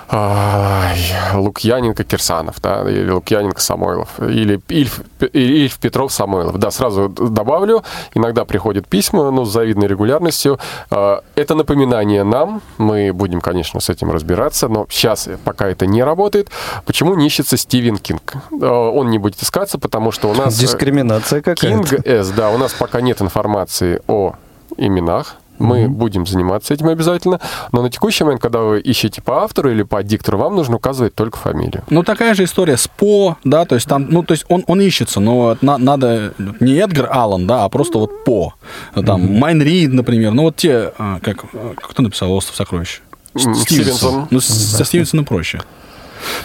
[0.10, 5.02] э, Лукьяненко Кирсанов, да, или Лукьяненко Самойлов, или Ильф,
[5.34, 6.58] Ильф Петров Самойлов.
[6.58, 7.84] Да, сразу добавлю,
[8.14, 10.60] иногда приходят письма, ну, с завидной регулярностью.
[10.90, 16.04] Э, это напоминание нам, мы будем, конечно, с этим разбираться, но сейчас пока это не
[16.04, 16.50] работает.
[16.86, 18.34] Почему не ищется Стивен Кинг?
[18.52, 20.58] Э, он не будет искаться, потому что у нас...
[20.58, 21.68] Э, Дискриминация какая-то.
[21.68, 24.34] Кинг С, да, у нас пока нет информации о
[24.76, 25.88] именах, мы mm-hmm.
[25.88, 27.40] будем заниматься этим обязательно.
[27.72, 31.16] Но на текущий момент, когда вы ищете по автору или по диктору, вам нужно указывать
[31.16, 31.84] только фамилию.
[31.90, 34.82] Ну, такая же история с По, да, то есть там, ну, то есть он, он
[34.82, 38.54] ищется, но на, надо не Эдгар Аллан, да, а просто вот По.
[38.94, 39.38] Там mm-hmm.
[39.38, 40.32] Майн Рид, например.
[40.34, 43.02] Ну, вот те, а, как, кто написал «Остров сокровищ»?
[43.36, 44.28] Стивенсон.
[44.32, 45.62] Ну, со Стивенсоном проще.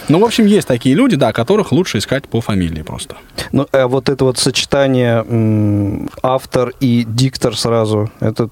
[0.09, 3.15] Ну, в общем, есть такие люди, да, которых лучше искать по фамилии просто.
[3.51, 8.49] Ну, а вот это вот сочетание м, автор и диктор сразу, это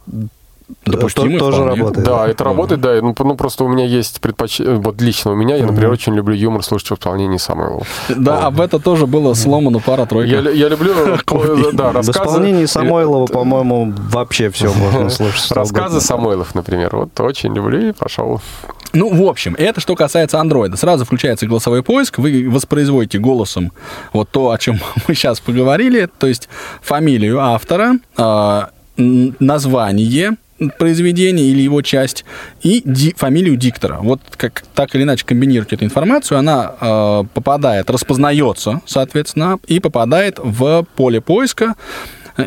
[0.86, 1.40] допустимо.
[1.40, 2.06] Тоже работает.
[2.06, 3.02] Да, это работает, да.
[3.02, 6.36] Ну, ну, просто у меня есть предпочтение, вот лично у меня, я, например, очень люблю
[6.36, 7.86] юмор слушать в исполнении Самойлова.
[8.10, 10.42] Да, об это тоже было сломано пара-тройка.
[10.42, 10.94] Я, я люблю
[11.74, 12.20] да, рассказы.
[12.20, 15.52] В исполнении Самойлова, по-моему, вообще все можно слушать.
[15.52, 18.42] Рассказы Самойлов, например, вот очень люблю и пошел.
[18.94, 20.76] Ну, в общем, это что касается андроида.
[20.76, 23.72] Сразу включается голосовой поиск, вы воспроизводите голосом
[24.12, 26.50] вот то, о чем мы сейчас поговорили, то есть
[26.82, 30.36] фамилию автора, а, название,
[30.78, 32.26] произведение или его часть
[32.62, 34.00] и ди, фамилию диктора.
[34.02, 40.40] Вот как так или иначе комбинируете эту информацию, она э, попадает, распознается, соответственно, и попадает
[40.40, 41.76] в поле поиска.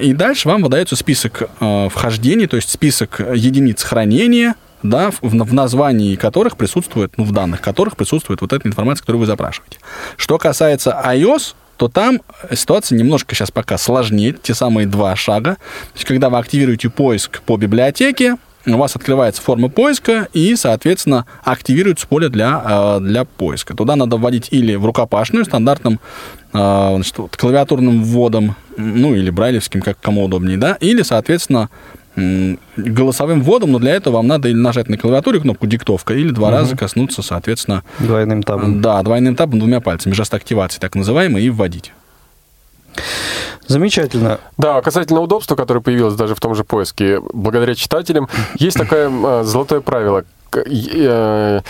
[0.00, 5.54] И дальше вам выдается список э, вхождений, то есть список единиц хранения, да, в, в
[5.54, 9.78] названии которых присутствует, ну, в данных которых присутствует вот эта информация, которую вы запрашиваете.
[10.16, 12.20] Что касается iOS, то там
[12.52, 15.54] ситуация немножко сейчас пока сложнее, те самые два шага.
[15.54, 21.26] То есть, когда вы активируете поиск по библиотеке, у вас открывается форма поиска и, соответственно,
[21.42, 23.76] активируется поле для, э, для поиска.
[23.76, 26.00] Туда надо вводить или в рукопашную стандартным
[26.52, 31.68] э, значит, клавиатурным вводом, ну или брайлевским, как кому удобнее, да, или, соответственно,
[32.76, 36.50] голосовым вводом, но для этого вам надо или нажать на клавиатуре кнопку диктовка, или два
[36.50, 38.80] раза коснуться, соответственно, Двойным табом.
[38.80, 41.92] да, двойным табом, двумя пальцами, жест активации так называемый, и вводить.
[43.66, 44.38] Замечательно.
[44.58, 49.42] Да, касательно удобства, которое появилось даже в том же поиске, благодаря читателям, есть такое э,
[49.44, 50.24] золотое правило.
[50.54, 51.60] Э,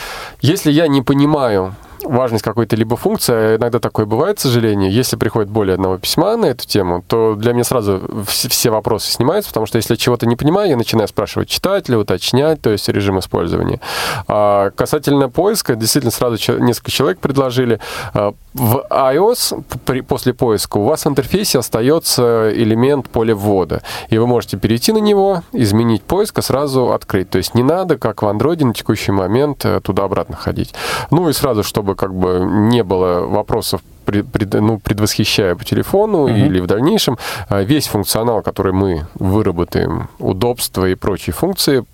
[0.41, 5.17] Если я не понимаю важность какой-то либо функции, а иногда такое бывает, к сожалению, если
[5.17, 9.51] приходит более одного письма на эту тему, то для меня сразу вс- все вопросы снимаются,
[9.51, 13.19] потому что если я чего-то не понимаю, я начинаю спрашивать читателя, уточнять, то есть режим
[13.19, 13.81] использования.
[14.29, 17.81] А касательно поиска, действительно, сразу несколько человек предложили.
[18.13, 24.19] А, В iOS при- после поиска у вас в интерфейсе остается элемент поля ввода, и
[24.19, 27.31] вы можете перейти на него, изменить поиск, и сразу открыть.
[27.31, 30.73] То есть не надо, как в Android на текущий момент, э, туда-обратно ходить.
[31.11, 36.27] Ну и сразу, чтобы как бы не было вопросов пред- пред- ну, предвосхищая по телефону
[36.47, 37.19] или в дальнейшем,
[37.51, 41.85] э, весь функционал, который мы выработаем, удобства и прочие функции,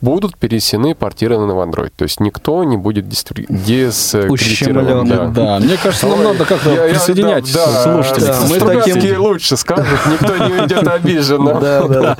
[0.00, 1.90] будут перенесены, портированы в Android.
[1.96, 5.08] То есть никто не будет дискредитирован.
[5.08, 5.26] Да.
[5.28, 8.26] Да, мне кажется, нам надо как-то Я- присоединять да, да, слушателей.
[8.26, 11.60] Да, мы таким- лучше скажут, никто не уйдет обиженно.
[11.60, 12.16] Да, да.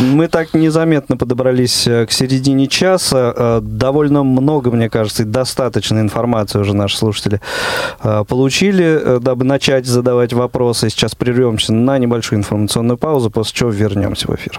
[0.00, 3.34] Мы так незаметно подобрались э, к середине часа.
[3.36, 7.40] Э, Довольно много, мне кажется, и достаточно информации уже наши слушатели
[8.02, 10.90] э, получили, дабы начать задавать вопросы.
[10.90, 14.58] Сейчас прервемся на небольшую информационную паузу, после чего вернемся в эфир.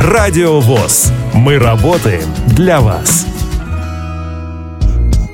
[0.00, 1.12] Радио ВОЗ.
[1.34, 3.26] Мы работаем для вас.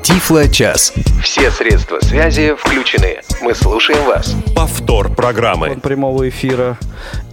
[0.02, 0.94] Тифло-час.
[1.22, 3.20] Все средства связи включены.
[3.42, 4.34] Мы слушаем вас.
[4.56, 5.76] Повтор программы.
[5.82, 6.78] Прямого эфира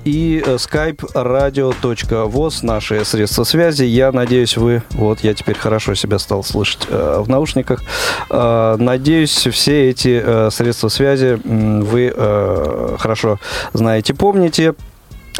[0.03, 3.83] и э, skype radio.voz, наши средства связи.
[3.83, 7.81] Я надеюсь, вы, вот я теперь хорошо себя стал слышать э, в наушниках.
[8.29, 13.39] Э, надеюсь, все эти э, средства связи вы э, хорошо
[13.73, 14.73] знаете, помните.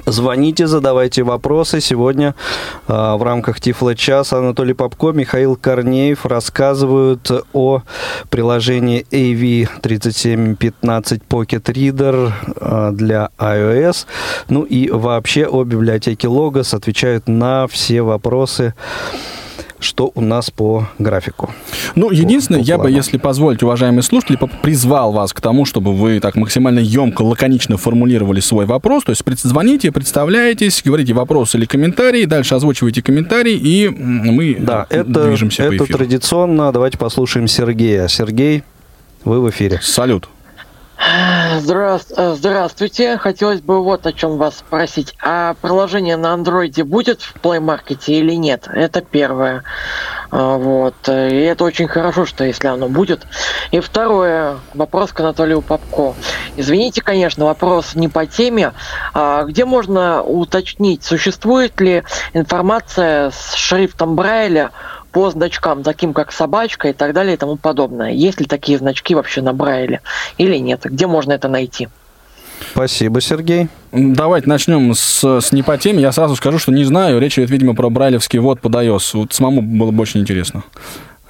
[0.06, 1.82] Звоните, задавайте вопросы.
[1.82, 2.34] Сегодня
[2.88, 7.82] э, в рамках Тифла час Анатолий Попко, Михаил Корнеев рассказывают о
[8.30, 14.06] приложении AV3715 Pocket Reader э, для iOS.
[14.48, 18.74] Ну и вообще о библиотеке Logos отвечают на все вопросы,
[19.82, 21.50] что у нас по графику.
[21.96, 26.20] Ну, единственное, по я бы, если позволите, уважаемые слушатели, призвал вас к тому, чтобы вы
[26.20, 29.04] так максимально емко, лаконично формулировали свой вопрос.
[29.04, 35.26] То есть звоните, представляетесь, говорите вопрос или комментарий, дальше озвучивайте комментарий, и мы Да, это,
[35.26, 35.98] движемся по это эфиру.
[36.00, 36.72] традиционно.
[36.72, 38.08] Давайте послушаем Сергея.
[38.08, 38.64] Сергей,
[39.24, 39.80] вы в эфире.
[39.82, 40.30] Салют.
[41.04, 41.60] Э,
[42.36, 43.18] Здравствуйте.
[43.18, 45.16] Хотелось бы вот о чем вас спросить.
[45.24, 48.68] А приложение на андроиде будет в Play Market или нет?
[48.72, 49.64] Это первое.
[50.30, 50.96] А, Вот.
[51.08, 53.26] И это очень хорошо, что если оно будет.
[53.72, 54.58] И второе.
[54.74, 56.14] Вопрос к Анатолию Попко.
[56.56, 58.74] Извините, конечно, вопрос не по теме.
[59.14, 64.72] А где можно уточнить, существует ли информация с шрифтом Брайля
[65.12, 68.12] по значкам, таким как собачка и так далее и тому подобное.
[68.12, 70.02] Есть ли такие значки вообще на Брайле
[70.38, 70.82] или нет?
[70.86, 71.90] Где можно это найти?
[72.72, 73.68] Спасибо, Сергей.
[73.92, 76.02] Давайте начнем с, с не по теме.
[76.02, 77.20] Я сразу скажу, что не знаю.
[77.20, 79.12] Речь идет, видимо, про брайлевский ввод под iOS.
[79.14, 80.64] Вот самому было бы очень интересно.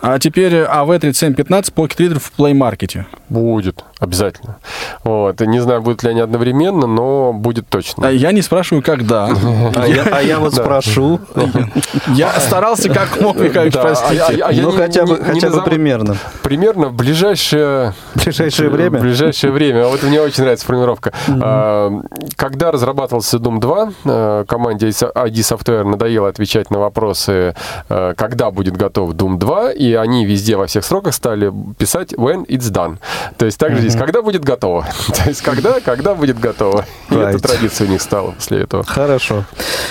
[0.01, 3.05] А теперь AV3715 Pocket Reader в Play Market.
[3.29, 4.57] Будет, обязательно.
[5.03, 5.39] Вот.
[5.41, 8.07] Не знаю, будут ли они одновременно, но будет точно.
[8.07, 9.29] А я не спрашиваю, когда.
[9.75, 11.19] А я, а я вот спрошу.
[12.15, 14.21] Я старался как мог, Михайлович, Да, простите.
[14.21, 15.17] а а ну, хотя бы,
[15.63, 16.17] примерно.
[16.43, 17.93] Примерно в ближайшее...
[18.15, 18.99] Ближайшее время.
[18.99, 19.85] Ближайшее время.
[19.85, 21.13] А Вот мне очень нравится формулировка.
[21.27, 21.91] А,
[22.35, 27.55] Когда разрабатывался Doom 2, э, команде ID Software надоело отвечать на вопросы,
[27.87, 32.71] когда будет готов Doom 2, и они везде во всех сроках стали писать when it's
[32.71, 32.97] done.
[33.37, 34.85] То есть также здесь, когда будет готово.
[35.15, 36.85] То есть когда, когда будет готово.
[37.09, 37.29] И Right.
[37.35, 38.83] эта традиция у них стала после этого.
[38.83, 39.43] Хорошо.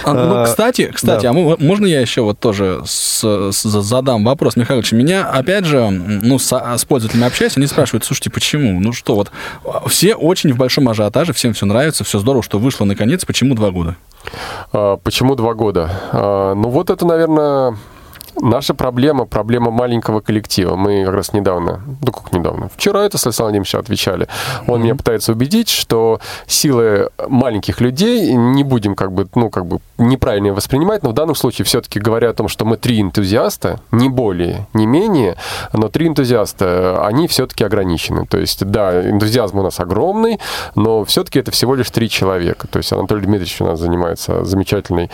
[0.04, 1.30] А, ну, А, кстати, кстати, да.
[1.30, 4.92] а мо- можно я еще вот тоже с- с- задам вопрос, Михайлович?
[4.92, 8.80] Меня, опять же, ну, с, с пользователями общаюсь, они спрашивают, слушайте, почему?
[8.80, 9.30] Ну что, вот
[9.64, 13.54] а, все очень в большом ажиотаже, всем все нравится, все здорово, что вышло наконец, почему
[13.54, 13.96] два года?
[14.72, 15.90] А, Почему два года?
[16.12, 17.76] А, Ну вот это, наверное,
[18.40, 20.76] наша проблема, проблема маленького коллектива.
[20.76, 24.28] Мы как раз недавно, ну как недавно, вчера это с Александром Владимировичем отвечали.
[24.66, 29.80] Он меня пытается убедить, что силы маленьких людей не будем как бы, ну как бы
[29.98, 34.08] неправильно воспринимать, но в данном случае все-таки говоря о том, что мы три энтузиаста, не
[34.08, 35.36] более, не менее,
[35.72, 38.26] но три энтузиаста, они все-таки ограничены.
[38.26, 40.40] То есть, да, энтузиазм у нас огромный,
[40.74, 42.66] но все-таки это всего лишь три человека.
[42.68, 45.10] То есть Анатолий Дмитриевич у нас занимается замечательной,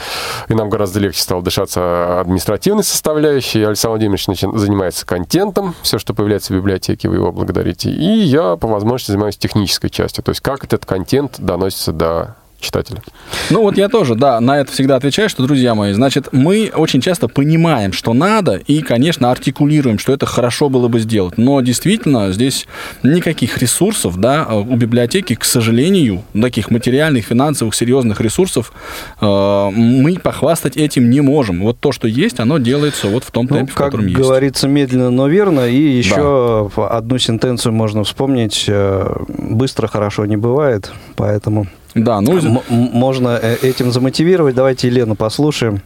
[0.49, 3.63] и нам гораздо легче стало дышаться административной составляющей.
[3.63, 7.89] Александр Владимирович начи- занимается контентом, все, что появляется в библиотеке, вы его благодарите.
[7.89, 13.03] И я по возможности занимаюсь технической частью, то есть как этот контент доносится до читателя.
[13.51, 17.01] Ну вот я тоже, да, на это всегда отвечаю, что, друзья мои, значит, мы очень
[17.01, 21.39] часто понимаем, что надо, и, конечно, артикулируем, что это хорошо было бы сделать.
[21.39, 22.67] Но действительно здесь
[23.03, 28.73] никаких ресурсов, да, у библиотеки, к сожалению, таких материальных, финансовых, серьезных ресурсов
[29.21, 31.61] э, мы похвастать этим не можем.
[31.63, 34.19] Вот то, что есть, оно делается вот в том Ну, темпе, в как котором есть.
[34.19, 35.69] говорится, медленно, но верно.
[35.69, 38.65] И еще одну сентенцию можно вспомнить.
[38.69, 41.67] э, Быстро хорошо не бывает, поэтому
[41.97, 44.55] Да, ну, м- можно э, этим замотивировать.
[44.55, 45.81] Давайте Елену послушаем.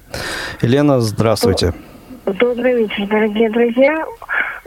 [0.61, 1.73] Елена, здравствуйте.
[2.27, 4.05] Добрый вечер, дорогие друзья.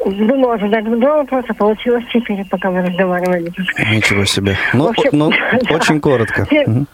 [0.06, 3.52] Думала задать два вопроса, получилось четыре, пока мы разговаривали.
[3.94, 4.58] Ничего себе.
[4.74, 5.30] Ну, В общем, ну,
[5.70, 5.76] да.
[5.76, 6.48] очень коротко.
[6.66, 6.88] Мгм.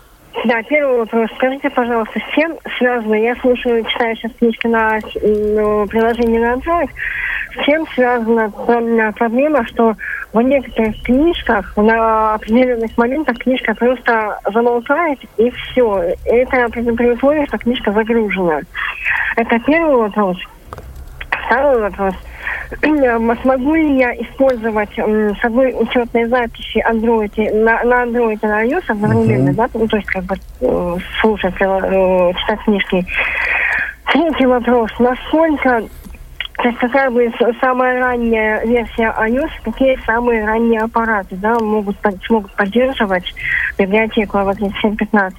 [0.46, 1.30] Да, первый вопрос.
[1.36, 6.90] Скажите, пожалуйста, с чем связано, я слушаю, читаю сейчас книжки на ну, приложении на Android,
[7.56, 9.96] с чем связана про- проблема, что
[10.32, 16.14] в некоторых книжках на определенных моментах книжка просто замолкает и все.
[16.26, 18.62] Это при при условии, что книжка загружена.
[19.36, 20.38] Это первый вопрос.
[21.48, 22.16] Второй вопрос.
[22.70, 28.84] Смогу ли я использовать с одной учетной записи Android, на, на Android и на iOS
[28.88, 29.68] одновременно, да?
[29.74, 33.06] Ну, то есть как бы э, слушать, э, читать книжки.
[34.12, 34.92] Третий вопрос.
[35.00, 35.84] Насколько
[36.62, 41.96] то есть какая бы самая ранняя версия iOS, какие самые ранние аппараты да, могут,
[42.28, 43.34] смогут поддерживать
[43.78, 45.38] библиотеку AVA 3715?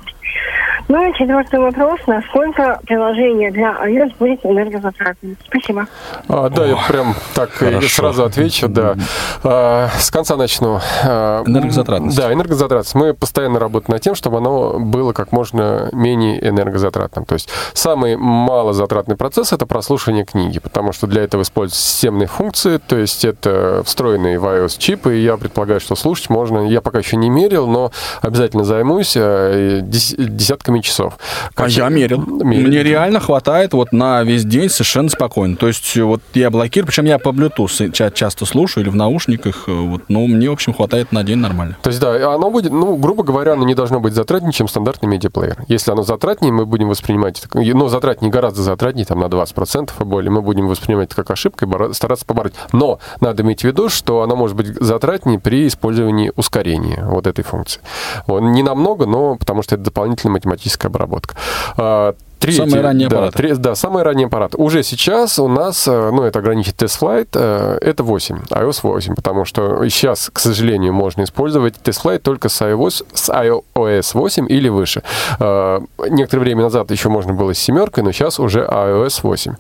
[0.89, 2.01] Ну и четвертый вопрос.
[2.09, 5.37] Насколько приложение для iOS будет энергозатратным?
[5.47, 5.87] Спасибо.
[6.29, 7.89] А, да, я прям так и Хорошо.
[7.89, 8.97] сразу отвечу, да.
[9.45, 10.81] А, с конца начну.
[11.05, 12.17] А, Энергозатратность.
[12.17, 12.97] Да, энергозатратность.
[12.97, 17.25] Мы постоянно работаем над тем, чтобы оно было как можно менее энергозатратным.
[17.25, 22.79] То есть самый малозатратный процесс– это прослушивание книги, потому что для этого используются системные функции,
[22.79, 26.99] то есть это встроенные в iOS чипы, и я предполагаю, что слушать можно, я пока
[26.99, 31.19] еще не мерил, но обязательно займусь дес- десятками часов.
[31.55, 32.21] А Как- я мерил.
[32.21, 32.69] Мерил.
[32.69, 35.57] Мне реально хватает вот на весь день совершенно спокойно.
[35.57, 38.97] То есть э, вот я блокирую, причем я по Bluetooth ча- часто слушаю или в
[38.97, 41.77] наушниках, э, вот, но мне, в общем, хватает на день нормально.
[41.83, 45.09] То есть, да, оно будет, ну, грубо говоря, оно не должно быть затратнее, чем стандартный
[45.09, 45.65] медиаплеер.
[45.69, 50.05] Если оно затратнее, мы будем воспринимать это, ну, затратнее, гораздо затратнее, там, на 20% и
[50.05, 52.55] более, мы будем воспринимать это как ошибку и стараться побороть.
[52.73, 57.43] Но надо иметь в виду, что оно может быть затратнее при использовании ускорения вот этой
[57.45, 57.81] функции.
[58.27, 61.35] Вот, не намного, но потому что это дополнительная математическая обработка.
[61.77, 63.37] А, Третий, Самые ранние да, аппараты.
[63.37, 64.55] тре- да, самый ранний аппарат.
[64.57, 69.45] Уже сейчас у нас, э, ну, это ограничить тест-флайт, э, это 8, iOS 8, потому
[69.45, 75.03] что сейчас, к сожалению, можно использовать тест-флайт только с iOS, с iOS 8 или выше.
[75.39, 79.57] Э, Некоторое время назад еще можно было с семеркой, но сейчас уже iOS 8.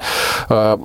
[0.48, 0.78] Э,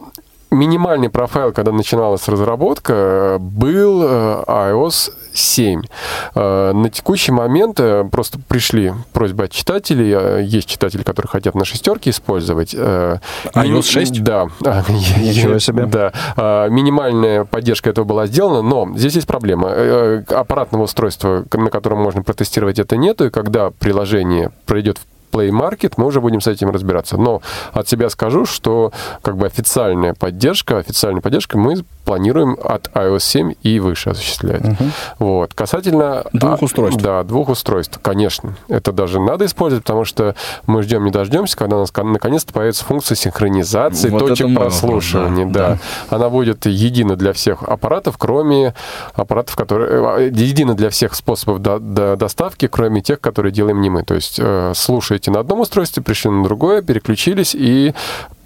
[0.51, 5.81] Минимальный профайл, когда начиналась разработка, был iOS 7.
[6.35, 10.11] Э, На текущий момент э, просто пришли просьбы от читателей.
[10.15, 12.73] э, Есть читатели, которые хотят на шестерке использовать.
[12.73, 13.19] iOS
[13.55, 14.23] мини- 6?
[14.23, 14.47] Да.
[14.89, 15.85] Ничего себе.
[15.85, 16.11] Да.
[16.37, 19.71] А, Минимальная поддержка этого была сделана, но здесь есть проблема.
[20.29, 25.05] Аппаратного устройства, на котором можно протестировать, это нету, и когда приложение пройдет в
[25.35, 27.17] Play Market, мы уже будем с этим разбираться.
[27.17, 27.41] Но
[27.73, 33.53] от себя скажу, что как бы официальная поддержка, официальная поддержка мы планируем от iOS 7
[33.63, 34.61] и выше осуществлять.
[35.19, 35.53] Вот.
[35.53, 36.23] Касательно...
[36.33, 37.01] Двух а, устройств.
[37.01, 38.55] Да, двух устройств, конечно.
[38.69, 40.35] Это даже надо использовать, потому что
[40.67, 45.45] мы ждем не дождемся, когда у нас кон- наконец-то появится функция синхронизации Вот точек прослушивания.
[45.47, 45.69] да,
[46.09, 46.15] да.
[46.15, 48.73] Она будет едина для всех аппаратов, кроме
[49.15, 50.27] аппаратов, которые...
[50.27, 54.03] э, Едина для всех способов до- до- доставки, кроме тех, которые делаем не мы.
[54.03, 57.93] То есть э, слушаете на одном устройстве, пришли на другое, переключились и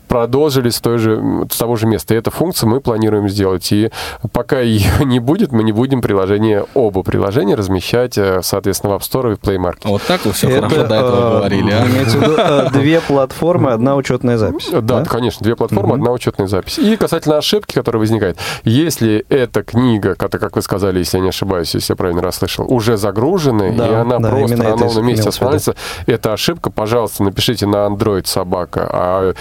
[0.09, 2.15] продолжили с, той же, с того же места.
[2.15, 3.71] И эту функцию мы планируем сделать.
[3.71, 3.91] И
[4.33, 9.01] пока ее не будет, мы не будем приложение, оба приложения размещать, э, соответственно, в App
[9.01, 9.81] Store и в Play Market.
[9.85, 11.85] Вот так вы все хорошо до этого говорили, а?
[11.85, 14.69] Имеется в виду две платформы, одна учетная запись.
[14.71, 16.79] Да, конечно, две платформы, одна учетная запись.
[16.79, 18.37] И касательно ошибки, которая возникает.
[18.63, 22.97] Если эта книга, как вы сказали, если я не ошибаюсь, если я правильно расслышал, уже
[22.97, 27.23] загружена, Да, и она да, просто на это новом месте в останавливается, это ошибка, пожалуйста,
[27.23, 29.33] напишите на Android собака а,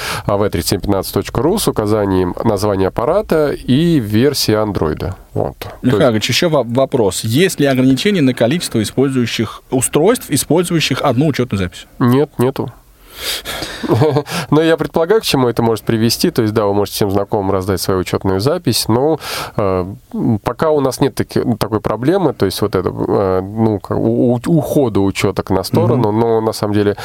[0.59, 5.17] av3715.ru с указанием названия аппарата и версии андроида.
[5.35, 5.57] Вот.
[5.83, 7.25] Есть- Михаил Ильич, еще во- вопрос.
[7.25, 11.87] Есть ли ограничения на количество использующих устройств, использующих одну учетную запись?
[11.99, 12.73] Нет, нету.
[14.51, 16.31] Но я предполагаю, к чему это может привести.
[16.31, 19.19] То есть, да, вы можете всем знакомым раздать свою учетную запись, но
[19.57, 19.87] э,
[20.43, 24.35] пока у нас нет таки- такой проблемы, то есть вот это, э, ну, как у-
[24.35, 26.97] у- ухода учеток на сторону, но на самом деле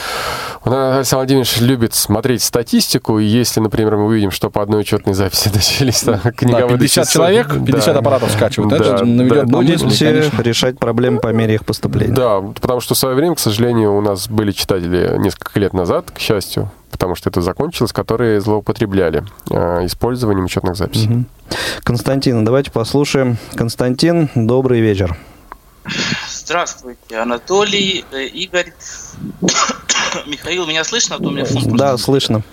[0.66, 4.82] у нас Александр Владимирович любит смотреть статистику, и если, например, мы увидим, что по одной
[4.82, 8.74] учетной записи начались там, книга Да, 50 человек, 50 аппаратов скачивают.
[8.74, 10.42] Это Да, же наведет да, на Будете конечно.
[10.42, 12.14] решать проблемы по мере их поступления.
[12.14, 16.03] Да, потому что в свое время, к сожалению, у нас были читатели несколько лет назад,
[16.12, 21.08] к счастью, потому что это закончилось, которые злоупотребляли э, использованием учетных записей.
[21.08, 21.26] Мгм.
[21.84, 23.38] Константин, давайте послушаем.
[23.56, 25.18] Константин, добрый вечер.
[26.30, 28.74] Здравствуйте, Анатолий, э, Игорь,
[30.28, 31.16] Михаил, меня слышно?
[31.18, 32.44] А то у меня фон Да, слышно.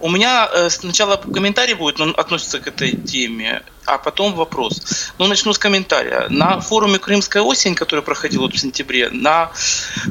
[0.00, 5.12] У меня э, сначала комментарий будет, но он относится к этой теме, а потом вопрос.
[5.18, 6.26] Ну, начну с комментария.
[6.28, 9.50] На форуме «Крымская осень», который проходил вот в сентябре, на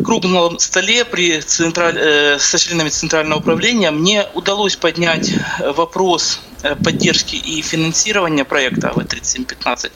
[0.04, 1.98] круглом столе при централь...
[1.98, 8.90] э, со членами Центрального управления мне удалось поднять э, вопрос э, поддержки и финансирования проекта
[8.90, 9.92] АВ-3715.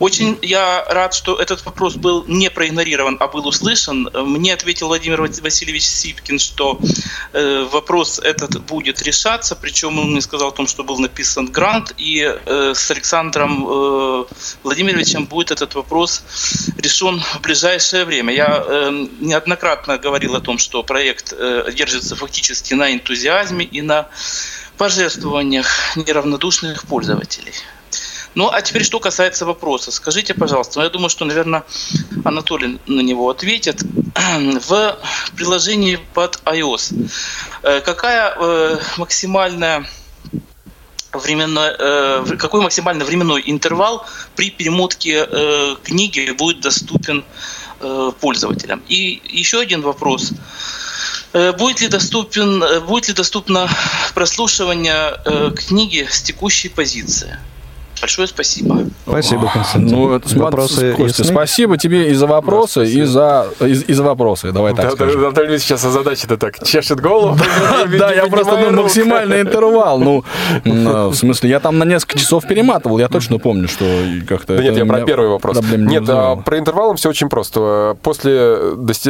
[0.00, 4.08] Очень я рад, что этот вопрос был не проигнорирован, а был услышан.
[4.14, 6.80] Мне ответил Владимир Васильевич Сипкин, что
[7.32, 11.92] э, вопрос этот будет решаться, причем он мне сказал о том, что был написан грант,
[11.98, 14.24] и э, с Александром э,
[14.62, 16.22] Владимировичем будет этот вопрос
[16.78, 18.34] решен в ближайшее время.
[18.34, 24.08] Я э, неоднократно говорил о том, что проект э, держится фактически на энтузиазме и на
[24.76, 25.66] пожертвованиях
[25.96, 27.52] неравнодушных пользователей.
[28.34, 29.90] Ну, а теперь, что касается вопроса.
[29.90, 31.64] Скажите, пожалуйста, ну, я думаю, что, наверное,
[32.24, 33.82] Анатолий на него ответит.
[34.68, 34.98] В
[35.36, 37.10] приложении под iOS
[37.62, 39.86] э, какая э, максимальная
[41.12, 44.06] временной, э, какой максимально временной интервал
[44.36, 47.24] при перемотке э, книги будет доступен
[47.80, 48.82] э, пользователям?
[48.88, 50.32] И еще один вопрос.
[51.32, 53.68] Э, Будет ли, доступен, э, будет ли доступно
[54.14, 57.38] прослушивание э, книги с текущей позиции?
[58.00, 58.84] Большое спасибо.
[59.06, 59.96] Спасибо, Константин.
[59.96, 64.52] Ну, это, Вопросы Костя, спасибо тебе и за вопросы, и за, и, и за вопросы.
[64.52, 65.20] Давай так Да, скажем.
[65.20, 67.38] да, Анатолий Ильич сейчас озадаченно так чешет голову.
[67.98, 69.98] Да, я просто ну, максимальный интервал.
[69.98, 70.24] Ну,
[70.64, 73.84] ну, в смысле, я там на несколько часов перематывал, я точно помню, что
[74.28, 74.56] как-то...
[74.56, 75.60] Да нет, я про первый вопрос.
[75.76, 77.96] Нет, а про интервалом все очень просто.
[78.02, 78.56] После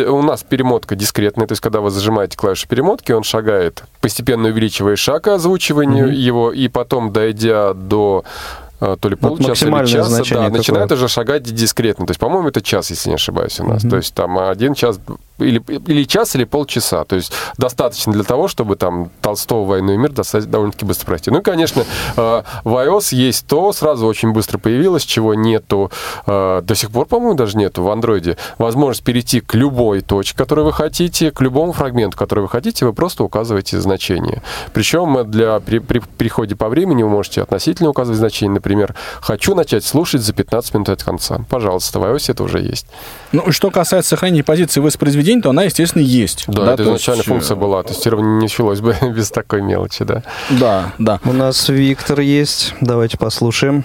[0.08, 4.96] у нас перемотка дискретная, то есть когда вы зажимаете клавишу перемотки, он шагает, постепенно увеличивая
[4.96, 10.24] шаг озвучивания его, и потом, дойдя до э, то ли Вот получаса или часа, да,
[10.24, 10.50] какое?
[10.50, 12.06] начинает уже шагать дискретно.
[12.06, 13.82] То есть, по-моему, это час, если не ошибаюсь, у нас.
[13.82, 14.98] То есть там один час
[15.40, 17.04] или, или час, или полчаса.
[17.04, 21.30] То есть достаточно для того, чтобы там Толстого «Войну и мир» довольно-таки быстро пройти.
[21.30, 21.84] Ну и, конечно,
[22.16, 25.90] э, в iOS есть то, сразу очень быстро появилось, чего нету,
[26.26, 28.36] э, до сих пор, по-моему, даже нету в Андроиде.
[28.58, 32.92] Возможность перейти к любой точке, которую вы хотите, к любому фрагменту, который вы хотите, вы
[32.92, 34.42] просто указываете значение.
[34.72, 38.54] Причем для при, при переходе по времени вы можете относительно указывать значение.
[38.54, 41.40] Например, хочу начать слушать за 15 минут от конца.
[41.48, 42.86] Пожалуйста, в iOS это уже есть.
[43.32, 46.44] Ну, что касается сохранения позиции воспроизведения, то она, естественно, есть.
[46.48, 47.82] Да, это то изначально есть, функция э, была.
[47.82, 50.22] Тестирование не началось бы без такой мелочи, да.
[50.50, 51.20] Да, да.
[51.24, 52.74] У нас Виктор есть.
[52.80, 53.84] Давайте послушаем.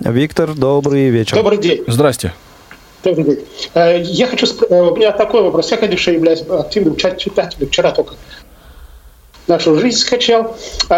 [0.00, 1.36] Виктор, добрый вечер.
[1.36, 1.84] Добрый день.
[1.86, 2.32] Здрасте.
[3.04, 3.38] Добрый день.
[3.74, 4.46] Э, Я хочу...
[4.68, 5.70] э, У меня такой вопрос.
[5.70, 7.68] Я, конечно, являюсь активным читателем.
[7.68, 8.14] Вчера только
[9.46, 10.56] нашу жизнь скачал.
[10.88, 10.92] У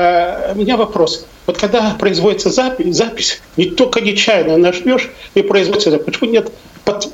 [0.59, 1.26] меня вопрос.
[1.47, 6.53] Вот когда производится запись, запись не только нечаянно нажмешь и производится запись, почему нет
[6.84, 7.09] под-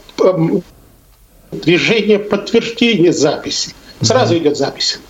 [1.53, 3.75] движения подтверждения записи?
[4.01, 5.01] Сразу идет запись.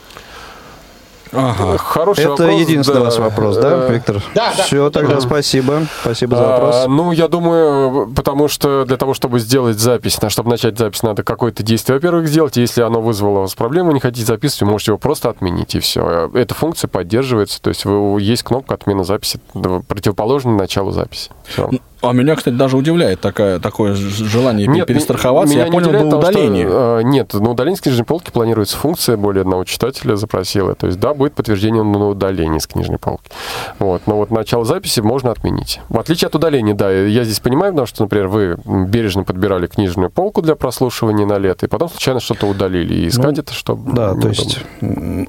[1.30, 1.76] Ага.
[1.76, 2.60] Хороший Это вопрос.
[2.60, 3.00] единственный да.
[3.02, 4.22] у вас вопрос, да, Э, Виктор?
[4.34, 4.62] Да, да.
[4.62, 5.20] Все, тогда Да.
[5.20, 5.86] спасибо.
[6.00, 6.84] Спасибо за А, вопрос.
[6.88, 11.22] ну, я думаю, потому что для того, чтобы сделать запись, на- чтобы начать запись, надо
[11.24, 12.56] какое-то действие, во-первых, сделать.
[12.56, 15.80] Если оно вызвало у вас проблему, не хотите записывать, вы можете его просто отменить, и
[15.80, 16.30] все.
[16.32, 21.30] Эта функция поддерживается, то есть вы, есть кнопка отмена записи, да, противоположная началу записи.
[21.44, 21.68] Все.
[22.00, 25.52] А меня, кстати, даже удивляет такая, такое ж- желание Нет, перестраховаться.
[25.54, 26.66] меня Я не понял, удивляет было того, что, удаление.
[26.70, 30.74] э, нет, на удаление с книжной полки планируется функция, более одного читателя запросила.
[30.74, 33.30] То есть, да, будет подтверждение на удаление с книжной полки.
[33.78, 34.02] Вот.
[34.06, 35.80] Но вот начало записи можно отменить.
[35.88, 40.10] В отличие от удаления, да, я здесь понимаю, потому что, например, вы бережно подбирали книжную
[40.10, 42.94] полку для прослушивания на лето, и потом случайно что-то удалили.
[42.94, 43.92] И искать Ну, это, чтобы...
[43.92, 44.60] Да, то есть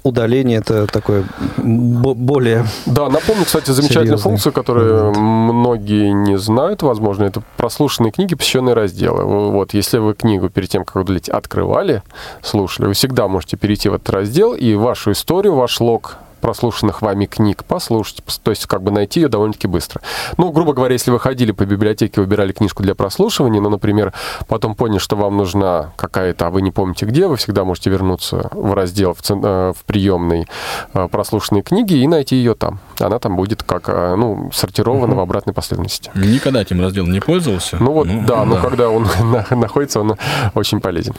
[0.04, 1.24] удаление это такое
[1.58, 2.66] бо- более...
[2.86, 8.76] Да, напомню, кстати, замечательную Серьезный функцию, которую многие не знают, возможно, это прослушанные книги, посвященные
[8.76, 9.24] разделы.
[9.24, 12.04] Вот, если вы книгу перед тем, как удалить, открывали,
[12.42, 17.26] слушали, вы всегда можете перейти в этот раздел и вашу историю, ваш лог прослушанных вами
[17.26, 20.02] книг послушать, то есть как бы найти ее довольно-таки быстро.
[20.38, 24.14] Ну, грубо говоря, если вы ходили по библиотеке, выбирали книжку для прослушивания, ну, например,
[24.48, 28.50] потом поняли, что вам нужна какая-то, а вы не помните где, вы всегда можете вернуться
[28.54, 30.48] в раздел в, цен- э, в приемной
[30.94, 32.80] э, прослушанные книги и найти ее там.
[33.00, 36.12] Она там будет как, э, ну, сортирована в обратной последовательности.
[36.16, 37.78] Никогда этим разделом не пользовался.
[37.80, 40.16] Ну вот, да, но когда он на- находится, он
[40.56, 41.14] очень полезен.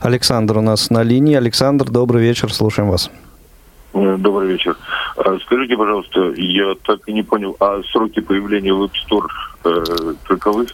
[0.00, 1.34] Александр у нас на линии.
[1.34, 3.10] Александр, добрый вечер, слушаем вас.
[3.92, 4.76] Э, Добрый вечер.
[5.16, 9.26] А Скажите, пожалуйста, я так и не понял, а сроки появления в App Store
[9.64, 10.66] э, каковы?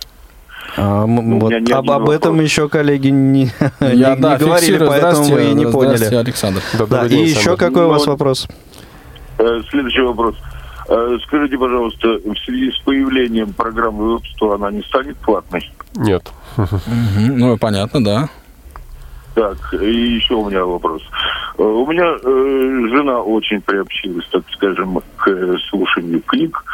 [0.76, 2.50] А, Ну, вот не об, об этом вопрос.
[2.50, 3.44] еще коллеги не,
[3.80, 4.90] Я, не- не да, говорили, фиксирую.
[4.90, 6.14] поэтому мы и не поняли.
[6.14, 6.60] Александр.
[6.74, 7.58] Да, Да, добрый и день, еще Александр.
[7.58, 8.48] какой у вас Ну, вопрос?
[9.38, 10.34] Э, Следующий вопрос.
[10.88, 15.70] Э, Скажите, пожалуйста, в связи с появлением программы App Store она не станет платной?
[15.94, 16.30] Нет.
[17.16, 18.28] Ну, понятно, да.
[19.36, 21.02] Так, и еще у меня вопрос.
[21.58, 26.64] Э, У меня э, жена очень приобщилась, так скажем, к э, слушанию книг.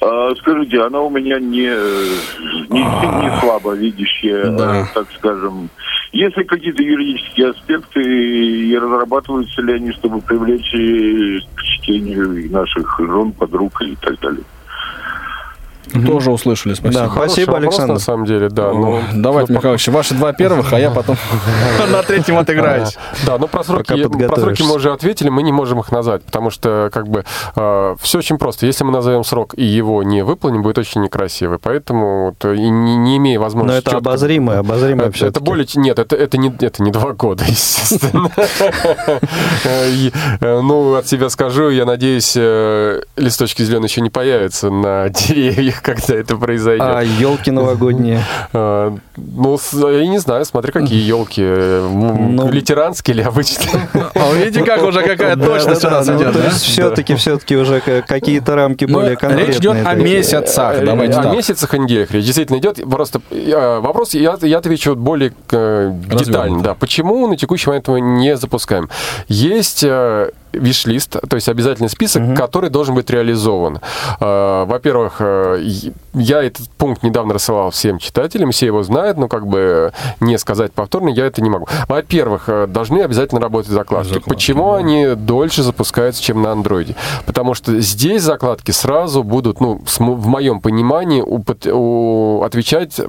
[0.00, 2.08] А, скажите, она у меня не, э,
[2.70, 4.88] не, не слабо видящая, Да.
[4.94, 5.68] так скажем.
[6.12, 13.32] Есть ли какие-то юридические аспекты и разрабатываются ли они, чтобы привлечь к чтению наших жен,
[13.32, 14.44] подруг и так далее?
[16.06, 17.02] Тоже услышали, спасибо.
[17.04, 17.94] Да, Хороший Спасибо, вопрос, Александр.
[17.94, 18.70] на самом деле, да.
[18.70, 21.16] О, но- Давайте, ну, Михайлович, ваши два первых, а я потом
[21.92, 22.96] на третьем отыграюсь.
[23.26, 23.92] Да, ну про сроки,
[24.62, 27.24] мы уже ответили, мы не можем их назвать, потому что как бы
[27.54, 28.66] все очень просто.
[28.66, 31.58] Если мы назовем срок и его не выполним, будет очень некрасиво.
[31.62, 33.80] Поэтому и не, имея Но возможности...
[33.80, 35.66] это чётко- обозримое, обозримое Это, это более...
[35.76, 38.30] Нет, это, это, не, это не два года, естественно.
[39.64, 45.75] Э, Ну, от себя скажу, я надеюсь, э, листочки зеленые еще не появятся на деревьях,
[45.82, 46.86] когда это произойдет.
[46.86, 48.22] А елки новогодние.
[48.52, 51.42] Э, Ну, с- я не знаю, смотри, какие елки.
[51.42, 52.50] Ну.
[52.50, 53.88] Лютеранские или обычные?
[54.14, 56.44] А видите, как уже какая точность у нас ну, идет, то да?
[56.46, 59.58] есть все-таки, все-таки уже ка- какие-то рамки Ну, более речь конкретные.
[59.58, 62.78] идет о месяцах, Э, давайте О месяцах и неделях речь действительно идет.
[62.90, 66.62] Просто э, вопрос, я, отвечу более э, детально.
[66.62, 66.74] Да.
[66.74, 68.88] Почему на текущий момент мы не запускаем?
[69.28, 69.84] Есть
[70.58, 73.80] виш-лист, то есть обязательный список, который должен быть реализован.
[74.20, 75.64] Э, Во-первых, э,
[76.14, 80.72] я этот пункт недавно рассылал всем читателям, все его знают, но как бы не сказать
[80.72, 81.66] повторно я это не могу.
[81.88, 84.08] Во-первых, э, должны обязательно работать закладки.
[84.08, 86.94] Закладки, Почему они дольше запускаются, чем на андроиде?
[87.26, 91.22] Потому что здесь закладки сразу будут, ну, в моем понимании,
[92.44, 93.00] отвечать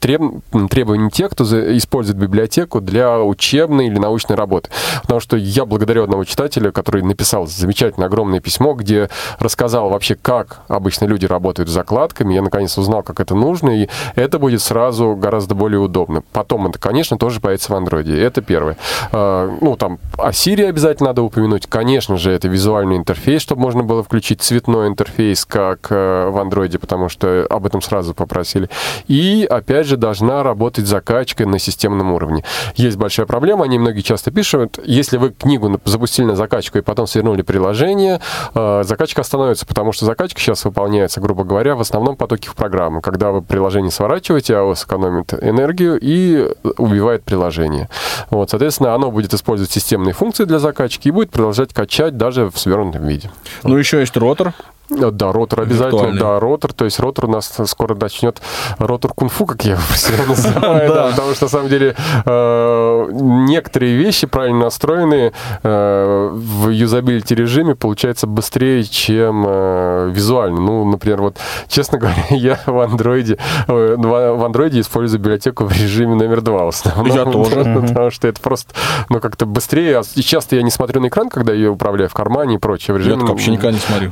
[0.00, 1.44] треб- требованиям тех, кто
[1.76, 4.70] использует библиотеку для учебной или научной работы.
[5.02, 10.62] Потому что я благодарю одного читателя, который написал замечательное огромное письмо, где рассказал вообще, как
[10.68, 12.34] обычно люди работают с закладками.
[12.34, 16.22] Я наконец узнал, как это нужно, и это будет сразу гораздо более удобно.
[16.32, 18.20] Потом это, конечно, тоже появится в андроиде.
[18.20, 18.76] Это первое.
[19.12, 21.66] А, Ну, там, о Siri обязательно надо упомянуть.
[21.66, 26.78] Конечно же, это визуальный интерфейс, чтобы можно было включить цветной интерфейс, как э, в андроиде,
[26.78, 28.68] потому что об этом сразу попросили.
[29.08, 32.44] И, опять же, должна работать закачка на системном уровне.
[32.74, 37.42] Есть большая проблема, они многие часто пишут, если вы книгу запустили на закачку потом свернули
[37.42, 38.20] приложение,
[38.54, 43.00] э, закачка остановится, потому что закачка сейчас выполняется, грубо говоря, в основном потоке в программы.
[43.00, 47.88] Когда вы приложение сворачиваете, а сэкономит энергию и убивает приложение.
[48.30, 52.58] Вот, соответственно, оно будет использовать системные функции для закачки и будет продолжать качать даже в
[52.58, 53.30] свернутом виде.
[53.62, 54.52] Ну, еще есть ротор.
[54.96, 58.40] Да, ротор обязательно, да, ротор, то есть ротор у нас скоро начнет
[58.78, 64.26] ротор кунг-фу, как я его называю, да, потому что на самом деле э, некоторые вещи
[64.26, 65.32] правильно настроенные
[65.62, 70.60] э, в юзабилити режиме получается быстрее, чем э, визуально.
[70.60, 71.36] Ну, например, вот,
[71.68, 77.06] честно говоря, я в андроиде, в андроиде использую библиотеку в режиме номер два в основном.
[77.06, 77.56] Я тоже.
[77.88, 78.72] Потому что это просто,
[79.08, 79.98] ну, как-то быстрее.
[79.98, 82.58] А И часто я не смотрю на экран, когда я ее управляю в кармане и
[82.58, 82.94] прочее.
[82.94, 84.10] В Я режиме так вообще никогда не смотрю.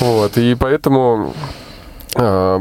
[0.00, 1.34] Вот, и поэтому...
[2.16, 2.60] э,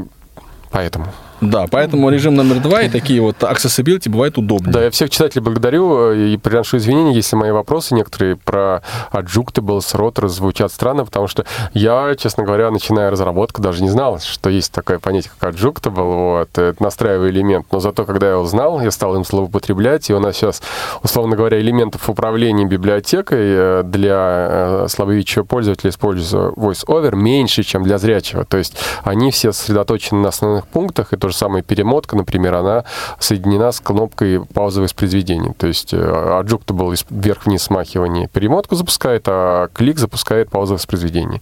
[0.72, 1.08] Поэтому.
[1.42, 4.72] Да, поэтому режим номер два и такие вот accessibility бывают удобнее.
[4.72, 8.82] Да, я всех читателей благодарю э, и приношу извинения, если мои вопросы некоторые про
[9.12, 14.50] adjuctables, ротор звучат странно, потому что я, честно говоря, начиная разработку, даже не знал, что
[14.50, 17.68] есть такое понятие, как adjuctable, вот, это настраиваемый элемент.
[17.72, 20.62] Но зато, когда я узнал, я стал им злоупотреблять, и у нас сейчас,
[21.04, 27.98] условно говоря, элементов управления библиотекой э, для э, слабовидящего пользователя используется VoiceOver меньше, чем для
[27.98, 28.44] зрячего.
[28.44, 32.86] То есть они все сосредоточены на основных пунктах, и то же самое перемотка, например, она
[33.20, 35.54] соединена с кнопкой паузы воспроизведения.
[35.54, 41.42] То есть adjuctable вверх-вниз смахивание перемотку запускает, а клик запускает паузу воспроизведения.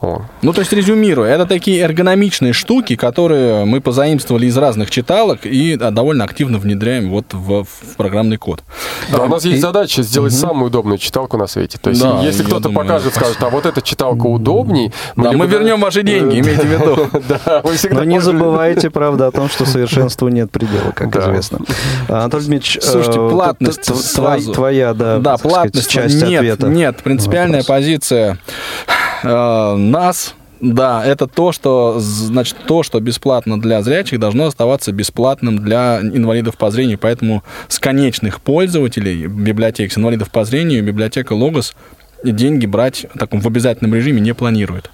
[0.00, 0.22] Вот.
[0.42, 5.76] Ну, то есть, резюмируя, это такие эргономичные штуки, которые мы позаимствовали из разных читалок и
[5.76, 8.62] довольно активно внедряем вот в, в программный код.
[9.10, 10.40] Да, у нас есть задача сделать угу.
[10.40, 11.78] самую удобную читалку на свете.
[11.78, 14.92] То есть, да, если кто-то думаю, покажет, скажет, а вот эта читалка удобней...
[15.16, 17.94] Да, мы вернем ваши деньги, имейте в виду.
[17.94, 21.58] Но не забывайте, правда, о том, что совершенству нет предела, как известно.
[22.08, 26.68] Анатолий Дмитриевич, Слушайте, э, платность твоя, да, да, платность часть нет, ответа.
[26.68, 28.38] Нет, принципиальная позиция
[29.24, 35.58] э, нас, да, это то, что, значит, то, что бесплатно для зрячих, должно оставаться бесплатным
[35.58, 36.98] для инвалидов по зрению.
[36.98, 41.74] Поэтому с конечных пользователей библиотек, с инвалидов по зрению, библиотека Логос
[42.22, 44.90] деньги брать в таком в обязательном режиме не планирует.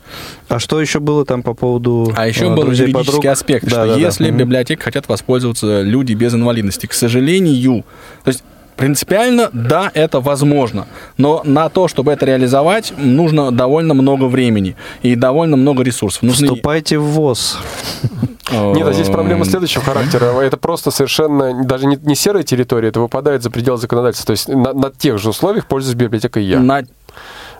[0.48, 3.26] А что еще было там по поводу А еще был юридический подруг?
[3.26, 4.36] аспект, да, что да, если да.
[4.36, 7.84] библиотек хотят воспользоваться люди без инвалидности, к сожалению,
[8.24, 8.42] то есть
[8.76, 10.86] Принципиально, да, это возможно.
[11.16, 16.22] Но на то, чтобы это реализовать, нужно довольно много времени и довольно много ресурсов.
[16.22, 16.46] Нужны...
[16.46, 17.58] Вступайте в ВОЗ.
[18.52, 20.26] Нет, а здесь проблема следующего характера.
[20.40, 24.26] Это просто совершенно даже не, не серая территория, это выпадает за пределы законодательства.
[24.26, 26.60] То есть на, на тех же условиях пользуюсь библиотекой я.
[26.60, 26.84] На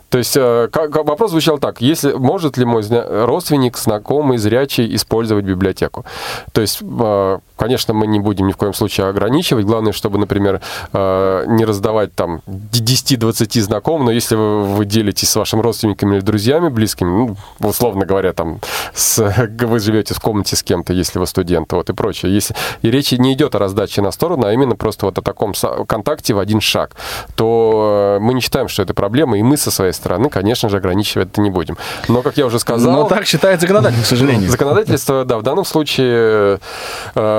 [0.09, 2.83] то есть э, как, вопрос звучал так, если может ли мой
[3.25, 6.05] родственник, знакомый, зрячий использовать библиотеку?
[6.53, 9.65] То есть, э, конечно, мы не будем ни в коем случае ограничивать.
[9.65, 10.61] Главное, чтобы, например,
[10.93, 16.21] э, не раздавать там 10-20 знакомым, но если вы, вы делитесь с вашими родственниками или
[16.21, 18.61] друзьями близкими, ну, условно говоря, там,
[18.95, 19.19] с,
[19.61, 22.35] вы живете в комнате с кем-то, если вы студент, вот и прочее.
[22.35, 25.55] Если, и речь не идет о раздаче на сторону, а именно просто вот о таком
[25.87, 26.93] контакте в один шаг,
[27.35, 31.29] то мы не считаем, что это проблема, и мы со своей стороны, конечно же, ограничивать
[31.29, 31.77] это не будем.
[32.09, 32.93] Но, как я уже сказал...
[32.93, 34.51] Но так считает законодатель, к сожалению.
[34.57, 36.61] Законодательство, да, в данном случае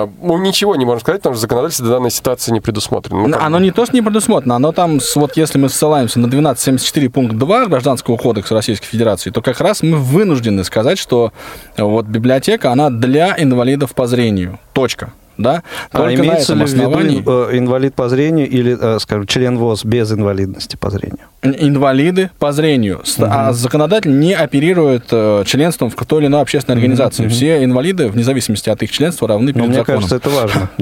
[0.07, 3.27] э, ну, ничего не можем сказать, потому что законодательство данной ситуации не предусмотрено.
[3.27, 7.09] Ну, оно не то, что не предусмотрено, оно там, вот если мы ссылаемся на 1274
[7.09, 11.31] пункт 2 Гражданского кодекса Российской Федерации, то как раз мы вынуждены сказать, что
[11.77, 14.59] вот библиотека, она для инвалидов по зрению.
[14.73, 15.63] Точка да?
[15.91, 17.17] А Только а имеется ли основании...
[17.17, 21.25] в виду э, инвалид по зрению или, э, скажем, член ВОЗ без инвалидности по зрению?
[21.43, 22.97] Инвалиды по зрению.
[22.97, 23.27] Угу.
[23.29, 27.25] А законодатель не оперирует э, членством в той или иной общественной организации.
[27.25, 27.31] Угу.
[27.31, 30.01] Все инвалиды, вне зависимости от их членства, равны перед Но законом.
[30.01, 30.69] Мне кажется, это важно,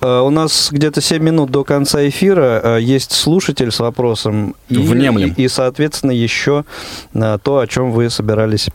[0.00, 0.22] да.
[0.22, 2.78] У нас где-то 7 минут до конца эфира.
[2.78, 4.54] Есть слушатель с вопросом.
[4.68, 5.32] И, Внемлем.
[5.36, 6.64] И, соответственно, еще
[7.12, 8.68] то, о чем вы собирались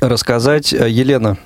[0.00, 0.72] рассказать.
[0.72, 1.38] Елена,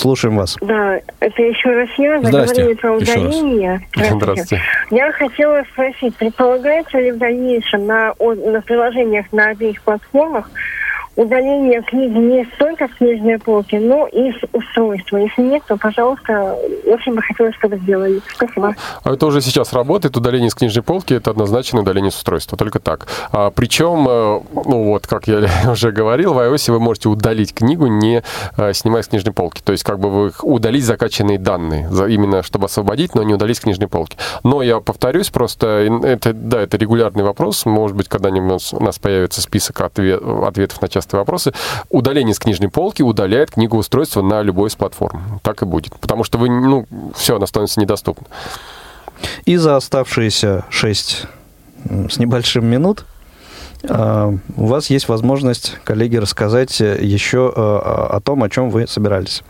[0.00, 0.56] Слушаем вас.
[0.62, 2.18] Да, это еще раз я.
[2.22, 3.86] Заговорили про удаление.
[3.92, 4.24] Здравствуйте.
[4.24, 4.62] Здравствуйте.
[4.90, 10.50] Я хотела спросить, предполагается ли в дальнейшем на, на приложениях на обеих платформах
[11.20, 15.18] удаление книги не только с книжной полки, но и с устройства.
[15.18, 16.56] Если нет, то, пожалуйста,
[16.86, 18.20] очень бы хотелось, чтобы сделали.
[18.34, 18.74] Спасибо.
[19.02, 20.16] А это уже сейчас работает.
[20.16, 22.56] Удаление с книжной полки– это однозначно удаление с устройства.
[22.56, 23.06] Только так.
[23.32, 27.86] А, причем, э, ну вот, как я уже говорил, в iOS вы можете удалить книгу,
[27.86, 28.22] не
[28.56, 29.60] а, снимая с книжной полки.
[29.62, 33.60] То есть, как бы вы удалить закачанные данные, именно чтобы освободить, но не удалить с
[33.60, 34.16] книжной полки.
[34.42, 35.66] Но я повторюсь, просто
[36.02, 37.66] это, да, это регулярный вопрос.
[37.66, 41.52] Может быть, когда-нибудь у нас появится список ответ, ответов на часто частые вопросы.
[41.90, 45.40] Удаление с книжной полки удаляет книгоустройство на любой из платформ.
[45.42, 45.98] Так и будет.
[45.98, 46.86] Потому что вы, ну,
[47.16, 48.26] все, оно становится недоступно.
[49.44, 51.26] И за оставшиеся 6
[52.10, 53.04] с небольшим минут
[53.88, 59.42] а, у вас есть возможность, коллеги, рассказать еще а, о том, о чем вы собирались.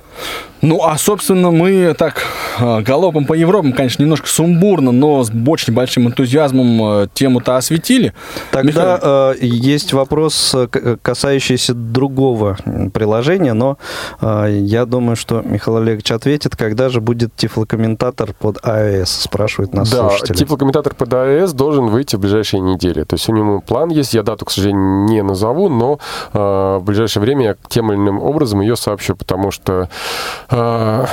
[0.63, 2.23] Ну, а, собственно, мы так
[2.59, 8.13] а, галопом по Европам, конечно, немножко сумбурно, но с очень большим энтузиазмом а, тему-то осветили.
[8.51, 9.37] Тогда Михаил...
[9.41, 10.55] есть вопрос,
[11.03, 12.59] касающийся другого
[12.93, 13.79] приложения, но
[14.21, 20.09] я думаю, что Михаил Олегович ответит, когда же будет тифлокомментатор под iOS, спрашивает нас да,
[20.09, 20.37] слушатели.
[20.37, 23.05] тифлокомментатор под iOS должен выйти в ближайшие недели.
[23.05, 25.99] То есть у него план есть, я дату, к сожалению, не назову, но
[26.33, 29.87] в ближайшее время я тем или иным образом ее сообщу, потому что Э,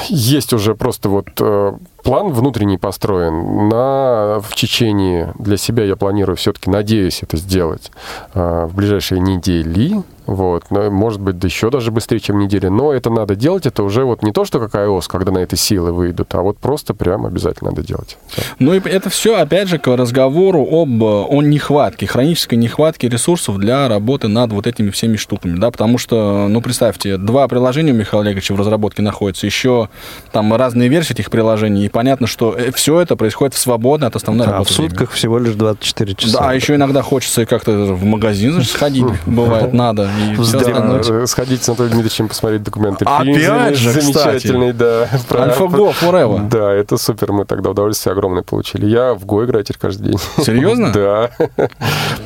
[0.09, 1.73] есть уже просто вот э,
[2.08, 3.68] план внутренний построен.
[3.68, 7.91] На, в Чечении для себя я планирую все-таки, надеюсь, это сделать
[8.34, 10.01] э, в ближайшие недели.
[10.28, 10.66] Вот.
[10.70, 12.70] Но, может быть, да еще даже быстрее, чем неделя.
[12.70, 13.66] Но это надо делать.
[13.66, 16.58] Это уже вот не то, что как iOS, когда на это силы выйдут, а вот
[16.58, 18.18] просто прям обязательно надо делать.
[18.28, 18.41] Всё.
[18.60, 23.88] Ну и это все, опять же, к разговору об о нехватке, хронической нехватке ресурсов для
[23.88, 28.26] работы над вот этими всеми штуками, да, потому что, ну, представьте, два приложения у Михаила
[28.26, 29.88] Олеговича в разработке находятся, еще
[30.34, 34.45] там разные версии этих приложений, и понятно, что все это происходит в свободное от основной
[34.45, 34.89] А в работы время.
[34.91, 36.38] сутках всего лишь 24 часа.
[36.38, 40.08] Да, а еще иногда хочется как-то в магазин сходить, бывает, надо.
[40.38, 43.04] Э, Сходить с Анатолием Дмитриевичем посмотреть документы.
[43.04, 45.06] Опять же, замечательный, да.
[45.30, 46.48] AlphaGo Forever.
[46.50, 47.32] Да, это супер.
[47.32, 48.86] Мы тогда удовольствие огромное получили.
[48.86, 50.20] Я в Го играю теперь каждый день.
[50.43, 50.91] Серьезно?
[50.98, 51.30] Да.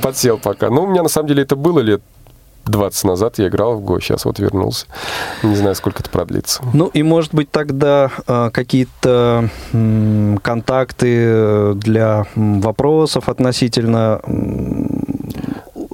[0.02, 0.70] Подсел пока.
[0.70, 2.02] Ну, у меня на самом деле это было лет
[2.72, 4.86] 20 назад я играл в Го, сейчас вот вернулся.
[5.44, 6.64] Не знаю, сколько это продлится.
[6.74, 9.50] Ну и, может быть, тогда э, какие-то
[10.42, 14.22] контакты э, для вопросов относительно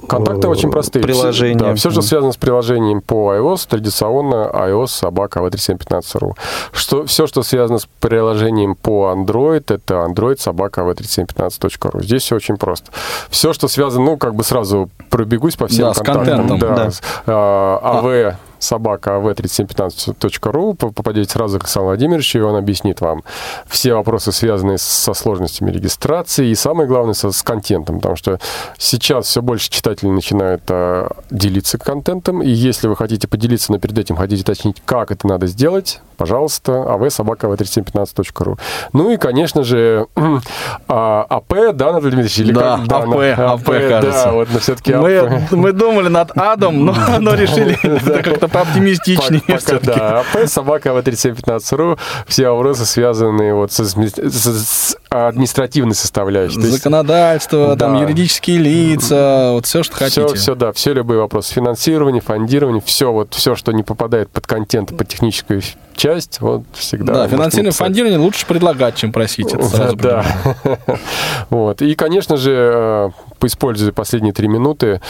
[0.08, 1.02] Контакты э, очень простые.
[1.02, 1.58] Приложения.
[1.58, 6.32] Все, да, все, что связано с приложением по iOS, традиционно iOS собака v3715.ru.
[6.72, 12.02] Что, все, что связано с приложением по Android, это Android собака v3715.ru.
[12.02, 12.90] Здесь все очень просто.
[13.30, 16.48] Все, что связано, ну, как бы сразу пробегусь по всем Да, с контактам.
[16.48, 16.90] контентом, Да, да.
[16.90, 23.22] с, а, AV собака v3715.ru, попадете сразу к Александру Владимировичу, и он объяснит вам
[23.66, 28.38] все вопросы, связанные со сложностями регистрации, и самое главное, со, с контентом, потому что
[28.78, 33.98] сейчас все больше читателей начинают а, делиться контентом, и если вы хотите поделиться, но перед
[33.98, 38.58] этим хотите уточнить, как это надо сделать, пожалуйста, avsobaka v3715.ru.
[38.92, 40.06] Ну и, конечно же,
[40.88, 42.38] а, АП, да, Анатолий Дмитриевич?
[42.38, 43.04] Или Да, как?
[43.04, 44.24] АП, АП, кажется.
[44.24, 49.40] Да, вот, но все-таки Мы, мы думали над АДом, но, но решили это как-то пооптимистичнее
[49.46, 50.20] Пока, да.
[50.20, 51.98] АП, собака v3715.ru.
[52.26, 56.56] Все вопросы, связанные вот с, с- с административной составляющей.
[56.56, 58.00] То есть Законодательство, там Да.
[58.02, 60.26] юридические лица, вот все, что хотите.
[60.26, 64.46] все, все, да, все любые вопросы финансирования, фондирования, все вот, все, что не попадает под
[64.46, 65.62] контент, под техническую
[65.96, 67.14] часть, вот всегда.
[67.14, 69.52] Да, финансирование, фондирование лучше предлагать, чем просить.
[69.52, 70.24] Это сразу Да.
[71.50, 71.82] Вот.
[71.82, 75.00] И, конечно же, э, поиспользуя последние три минуты,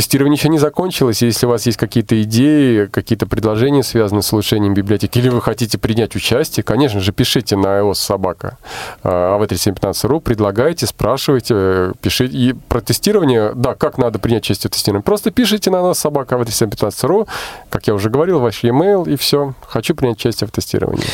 [0.00, 1.20] Тестирование еще не закончилось.
[1.20, 5.76] Если у вас есть какие-то идеи, какие-то предложения, связанные с улучшением библиотеки, или вы хотите
[5.76, 8.56] принять участие, конечно же, пишите на iOS собака
[9.04, 12.34] av3715.ru, предлагайте, спрашивайте, э, пишите.
[12.34, 16.36] И про тестирование, да, как надо принять участие в тестировании, просто пишите на iOS собака
[16.36, 17.28] av3715.ru,
[17.68, 19.52] как я уже говорил, ваш e-mail, и все.
[19.66, 21.04] Хочу принять участие в тестировании.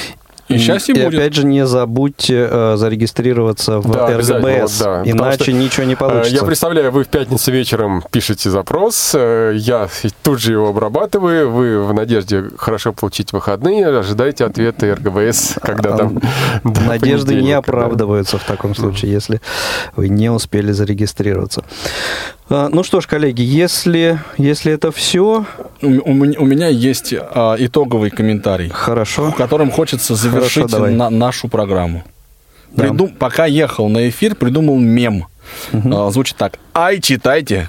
[0.48, 1.18] И счастье и будет.
[1.18, 5.02] опять же, не забудьте э, зарегистрироваться в Да, РГБС, вот, да.
[5.04, 6.34] Иначе что, ничего не Э, получится.
[6.36, 9.88] Я представляю, вы в пятницу вечером пишете запрос, э, я
[10.22, 16.20] тут же его обрабатываю, вы в надежде хорошо получить выходные, ожидаете ответа РГБС, когда там...
[16.64, 17.58] до Надежды не понедельника, да.
[17.58, 19.40] оправдываются в таком случае, если
[19.96, 21.64] вы не успели зарегистрироваться.
[22.48, 25.44] А, Ну что ж, коллеги, если, если это все,
[25.82, 29.32] У, у меня- у меня есть а, итоговый комментарий, хорошо.
[29.36, 30.35] которым хочется завершить
[30.70, 30.92] давай.
[30.94, 32.04] на- нашу программу.
[32.72, 32.84] Да.
[32.84, 35.26] Придум- Пока ехал на эфир, придумал мем.
[35.72, 36.58] А, звучит так.
[36.74, 37.68] Ай, читайте.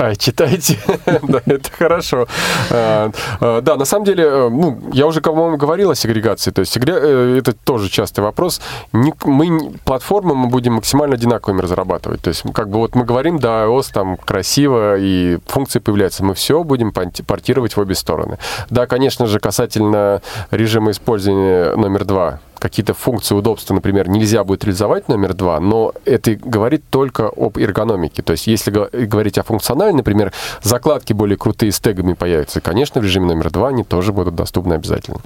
[0.00, 0.78] А, читайте.
[1.22, 2.26] да, это хорошо.
[2.70, 6.52] А, а, да, на самом деле, э, ну, я уже, по-моему, говорил о сегрегации.
[6.52, 8.62] То есть э, это тоже частый вопрос.
[8.94, 12.22] Не- мы, платформы мы будем максимально одинаковыми разрабатывать.
[12.22, 16.24] То есть как бы вот мы говорим, да, iOS там красиво, и функции появляются.
[16.24, 18.38] Мы все будем портировать в обе стороны.
[18.70, 25.08] Да, конечно же, касательно режима использования номер два, какие-то функции удобства, например, нельзя будет реализовать
[25.08, 28.22] номер два, но это говорит только об эргономике.
[28.22, 30.32] То есть, если го- говорить о функционале, например,
[30.62, 34.74] закладки более крутые с тегами появятся, конечно, в режиме номер два они тоже будут доступны
[34.74, 35.18] обязательно.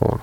[0.00, 0.20] Вот.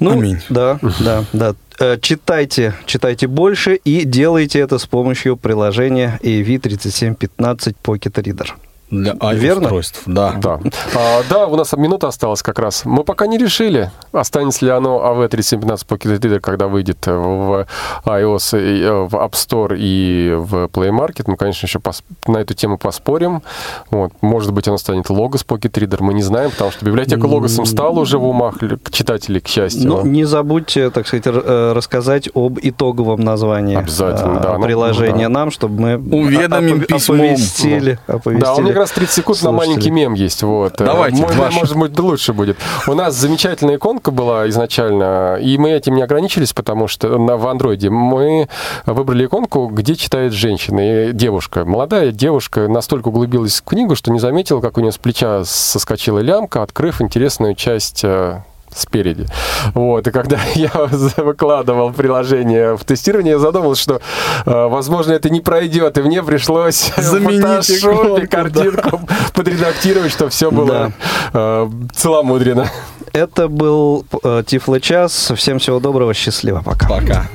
[0.00, 0.40] Ну, Аминь.
[0.48, 1.54] Да, да, да.
[1.78, 8.48] Э, Читайте, читайте больше и делайте это с помощью приложения AV3715 Pocket Reader.
[8.90, 9.62] Для Верно?
[9.64, 10.02] устройств.
[10.06, 10.34] Да.
[10.36, 10.60] Да.
[10.94, 12.84] А, да, у нас минута осталась как раз.
[12.84, 17.66] Мы пока не решили, останется ли оно AV3715 Pocket Reader, когда выйдет в
[18.04, 21.24] iOS, и, э, в App Store и в Play Market.
[21.26, 23.42] Мы, конечно, еще пос- на эту тему поспорим.
[23.90, 24.12] Вот.
[24.20, 27.98] Может быть, оно станет Logos Pocket Reader, мы не знаем, потому что библиотека Logos стала
[28.00, 28.56] уже в умах
[28.90, 29.88] читателей, к счастью.
[29.88, 35.24] Ну, не забудьте, так сказать, э, рассказать об итоговом названии Обязательно, э, да, ну, приложения
[35.28, 35.28] да.
[35.30, 37.18] нам, чтобы мы Уведомим опов- письмом.
[37.20, 39.68] оповестили, Да, оповестили меня как раз 30 секунд на слушателей.
[39.68, 40.42] маленький мем есть.
[40.42, 40.74] Вот.
[40.78, 41.54] Давайте, Мой, ваш.
[41.54, 42.56] может быть, лучше будет.
[42.86, 47.46] У нас замечательная иконка была изначально, и мы этим не ограничились, потому что на, в
[47.46, 48.48] андроиде мы
[48.84, 51.64] выбрали иконку, где читает женщина, и девушка.
[51.64, 56.18] Молодая девушка настолько углубилась в книгу, что не заметила, как у нее с плеча соскочила
[56.18, 58.42] лямка, открыв интересную часть э,
[58.74, 59.26] спереди.
[59.74, 60.70] Вот, и когда я
[61.16, 64.00] выкладывал приложение в тестирование, я задумался, что,
[64.46, 69.00] э, возможно, это не пройдет, и мне пришлось Заменить фотошопе картинку
[69.34, 70.92] подредактировать, чтобы все было
[71.32, 72.70] э, целомудренно.
[73.12, 75.32] Это был э, Тифло час.
[75.36, 76.88] Всем всего доброго, счастливо, пока.
[76.88, 77.26] Пока.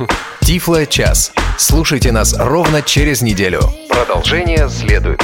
[0.41, 1.31] Тифло час.
[1.57, 3.61] Слушайте нас ровно через неделю.
[3.89, 5.21] Продолжение следует.